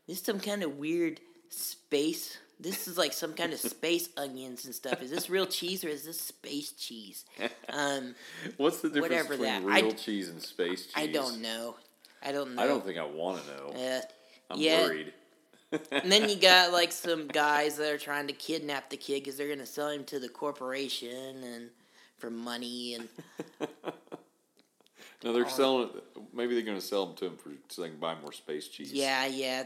"This 0.08 0.20
is 0.20 0.24
some 0.26 0.40
kind 0.40 0.64
of 0.64 0.78
weird 0.78 1.20
space. 1.50 2.38
This 2.60 2.88
is 2.88 2.98
like 2.98 3.14
some 3.14 3.34
kind 3.34 3.54
of 3.54 3.60
space 3.60 4.10
onions 4.18 4.66
and 4.66 4.76
stuff. 4.76 5.02
Is 5.02 5.10
this 5.12 5.30
real 5.30 5.46
cheese 5.46 5.84
or 5.86 5.90
is 5.90 6.04
this 6.04 6.20
space 6.20 6.72
cheese?" 6.74 7.26
Um, 7.70 8.16
What's 8.58 8.82
the 8.82 8.90
difference 8.90 9.10
Whatever 9.12 9.30
between 9.38 9.66
that- 9.66 9.82
real 9.82 9.92
d- 9.92 9.98
cheese 9.98 10.30
and 10.30 10.42
space 10.42 10.86
cheese? 10.86 10.94
I 10.96 11.08
don't 11.08 11.42
know. 11.42 11.76
I 12.22 12.32
don't 12.34 12.56
know. 12.56 12.62
I 12.62 12.68
don't 12.68 12.84
think 12.86 12.98
I 12.98 13.06
want 13.06 13.42
to 13.46 13.48
know. 13.52 13.68
Uh, 13.82 14.02
I'm 14.52 14.60
yeah. 14.60 14.82
worried. 14.82 15.14
And 15.72 16.12
then 16.12 16.30
you 16.30 16.36
got 16.36 16.72
like 16.72 16.92
some 16.92 17.28
guys 17.28 17.78
that 17.78 17.92
are 17.92 17.98
trying 17.98 18.28
to 18.28 18.34
kidnap 18.34 18.90
the 18.90 18.98
kid 18.98 19.24
because 19.24 19.38
they're 19.38 19.50
gonna 19.50 19.66
sell 19.66 19.90
him 19.90 20.04
to 20.06 20.20
the 20.20 20.30
corporation 20.30 21.44
and 21.44 21.70
for 22.18 22.30
money 22.30 22.96
and 22.96 23.08
No, 25.24 25.34
they're 25.34 25.50
selling. 25.50 25.90
Maybe 26.34 26.54
they're 26.54 26.64
going 26.64 26.78
to 26.78 26.86
sell 26.86 27.06
them 27.06 27.16
to 27.18 27.26
him 27.26 27.38
for 27.38 27.52
so 27.68 27.82
they 27.82 27.90
can 27.90 27.98
buy 27.98 28.16
more 28.22 28.32
space 28.32 28.70
cheese. 28.70 28.94
Yeah, 28.94 29.26
yeah. 29.26 29.66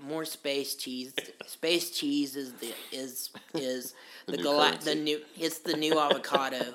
More 0.00 0.24
space 0.24 0.76
cheese. 0.76 1.12
Space 1.46 1.90
cheese 1.90 2.36
is 2.36 2.52
the 2.54 2.72
is 2.92 3.30
is 3.54 3.94
The 4.26 4.32
the 4.32 4.38
new 4.38 4.44
currency. 4.44 4.90
the 4.90 4.94
new 4.94 5.20
it's 5.36 5.58
the 5.58 5.76
new 5.76 5.98
avocado. 5.98 6.74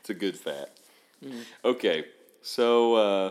It's 0.00 0.10
a 0.10 0.14
good 0.14 0.36
fat. 0.36 0.78
Mm. 1.24 1.42
Okay, 1.64 2.04
so 2.42 2.94
uh, 2.94 3.30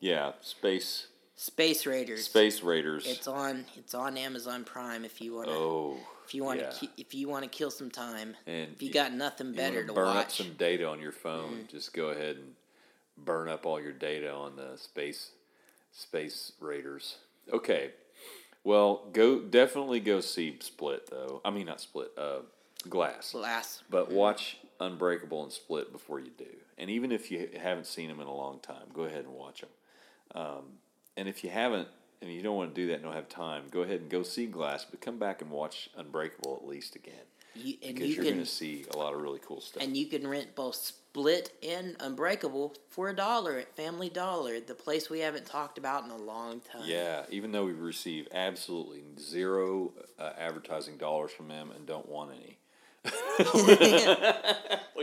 yeah, 0.00 0.32
space 0.40 1.08
Space 1.40 1.86
Raiders. 1.86 2.26
space 2.26 2.62
raiders. 2.62 3.06
It's 3.06 3.26
on 3.26 3.64
it's 3.74 3.94
on 3.94 4.18
Amazon 4.18 4.62
Prime 4.62 5.06
if 5.06 5.22
you 5.22 5.36
want 5.36 5.48
to 5.48 5.54
oh, 5.54 5.96
if 6.26 6.34
you 6.34 6.44
want 6.44 6.60
to 6.60 6.66
yeah. 6.82 6.90
if 6.98 7.14
you 7.14 7.30
want 7.30 7.44
to 7.44 7.48
kill 7.48 7.70
some 7.70 7.90
time. 7.90 8.36
And 8.46 8.72
if 8.74 8.82
you 8.82 8.88
you- 8.88 8.92
got 8.92 9.14
nothing 9.14 9.54
better 9.54 9.82
to 9.82 9.90
burn 9.90 10.18
up. 10.18 10.28
Mm. 10.28 10.30
some 10.30 10.52
data 10.58 10.86
on 10.86 11.00
your 11.00 11.12
phone. 11.12 11.66
Just 11.70 11.94
go 11.94 12.08
ahead 12.08 12.36
and 12.36 12.52
burn 13.16 13.48
up 13.48 13.64
all 13.64 13.80
your 13.80 13.94
data 13.94 14.30
on 14.30 14.56
the 14.56 14.76
space 14.76 15.30
space 15.92 16.52
raiders. 16.60 17.16
Okay, 17.50 17.92
well, 18.62 19.06
go 19.10 19.40
definitely 19.40 20.00
go 20.00 20.20
see 20.20 20.58
Split 20.60 21.08
though. 21.10 21.40
I 21.42 21.48
mean 21.48 21.64
not 21.64 21.80
Split. 21.80 22.12
Uh, 22.18 22.40
Glass. 22.86 23.32
Glass. 23.32 23.82
But 23.88 24.12
watch 24.12 24.58
Unbreakable 24.78 25.42
and 25.42 25.52
Split 25.52 25.90
before 25.90 26.20
you 26.20 26.32
do. 26.36 26.44
And 26.76 26.90
even 26.90 27.12
if 27.12 27.30
you 27.30 27.48
haven't 27.62 27.86
seen 27.86 28.08
them 28.08 28.20
in 28.20 28.26
a 28.26 28.34
long 28.34 28.58
time, 28.58 28.88
go 28.92 29.04
ahead 29.04 29.24
and 29.24 29.32
watch 29.32 29.62
them. 29.62 29.70
Um, 30.34 30.64
and 31.20 31.28
if 31.28 31.44
you 31.44 31.50
haven't, 31.50 31.86
and 32.22 32.32
you 32.32 32.40
don't 32.40 32.56
want 32.56 32.74
to 32.74 32.80
do 32.80 32.86
that 32.88 32.94
and 32.94 33.02
don't 33.02 33.12
have 33.12 33.28
time, 33.28 33.64
go 33.70 33.82
ahead 33.82 34.00
and 34.00 34.08
go 34.08 34.22
see 34.22 34.46
Glass, 34.46 34.86
but 34.90 35.02
come 35.02 35.18
back 35.18 35.42
and 35.42 35.50
watch 35.50 35.90
Unbreakable 35.96 36.58
at 36.62 36.66
least 36.66 36.96
again. 36.96 37.14
You, 37.54 37.74
and 37.82 37.94
because 37.94 38.08
you 38.08 38.14
you're 38.14 38.24
going 38.24 38.38
to 38.38 38.46
see 38.46 38.86
a 38.94 38.96
lot 38.96 39.12
of 39.12 39.20
really 39.20 39.40
cool 39.44 39.60
stuff. 39.60 39.82
and 39.82 39.94
you 39.94 40.06
can 40.06 40.26
rent 40.26 40.54
both 40.54 40.76
Split 40.76 41.52
and 41.62 41.94
Unbreakable 42.00 42.74
for 42.88 43.10
a 43.10 43.14
dollar 43.14 43.58
at 43.58 43.76
Family 43.76 44.08
Dollar, 44.08 44.60
the 44.60 44.74
place 44.74 45.10
we 45.10 45.20
haven't 45.20 45.44
talked 45.44 45.76
about 45.76 46.04
in 46.04 46.10
a 46.10 46.16
long 46.16 46.60
time. 46.60 46.84
yeah, 46.86 47.24
even 47.28 47.52
though 47.52 47.66
we 47.66 47.72
receive 47.72 48.26
absolutely 48.32 49.02
zero 49.18 49.92
uh, 50.18 50.30
advertising 50.38 50.96
dollars 50.96 51.32
from 51.32 51.48
them 51.48 51.70
and 51.76 51.84
don't 51.86 52.08
want 52.08 52.30
any. 52.30 52.59
we 53.04 53.10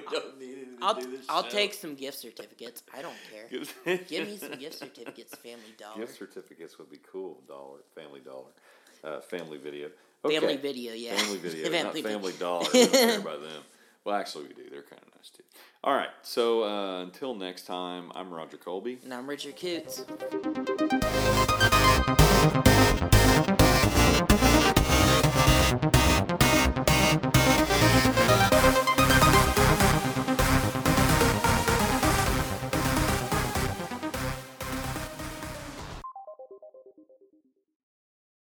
don't 0.01 0.39
need 0.39 0.57
it 0.59 0.67
I'll, 0.81 0.93
do 0.93 1.09
this 1.09 1.25
I'll 1.27 1.43
show. 1.43 1.49
take 1.49 1.73
some 1.73 1.95
gift 1.95 2.19
certificates. 2.19 2.83
I 2.95 3.01
don't 3.01 3.15
care. 3.31 3.97
Give 4.07 4.27
me 4.27 4.37
some 4.37 4.51
gift 4.59 4.77
certificates, 4.77 5.33
Family 5.35 5.73
Dollar. 5.77 5.97
Gift 5.97 6.17
certificates 6.17 6.77
would 6.77 6.91
be 6.91 6.99
cool. 7.11 7.41
Dollar, 7.47 7.79
Family 7.95 8.19
Dollar, 8.19 8.51
uh, 9.03 9.21
Family 9.21 9.57
Video. 9.57 9.89
Okay. 10.23 10.39
Family 10.39 10.57
Video, 10.57 10.93
yeah. 10.93 11.15
Family 11.15 11.37
Video, 11.39 11.63
not 11.63 11.71
Family 11.71 12.01
Vi- 12.01 12.09
Family 12.09 12.33
Dollar. 12.33 12.65
We 12.73 12.79
don't 12.81 12.91
care 12.91 13.19
about 13.19 13.41
them. 13.41 13.63
Well, 14.05 14.15
actually, 14.15 14.47
we 14.47 14.53
do. 14.53 14.69
They're 14.69 14.83
kind 14.83 15.01
of 15.01 15.15
nice 15.15 15.29
too. 15.31 15.43
All 15.83 15.95
right. 15.95 16.09
So 16.21 16.63
uh, 16.63 17.01
until 17.01 17.33
next 17.33 17.65
time, 17.65 18.11
I'm 18.15 18.31
Roger 18.31 18.57
Colby. 18.57 18.99
And 19.03 19.13
I'm 19.13 19.27
Richard 19.27 19.55
Coots. 19.57 20.05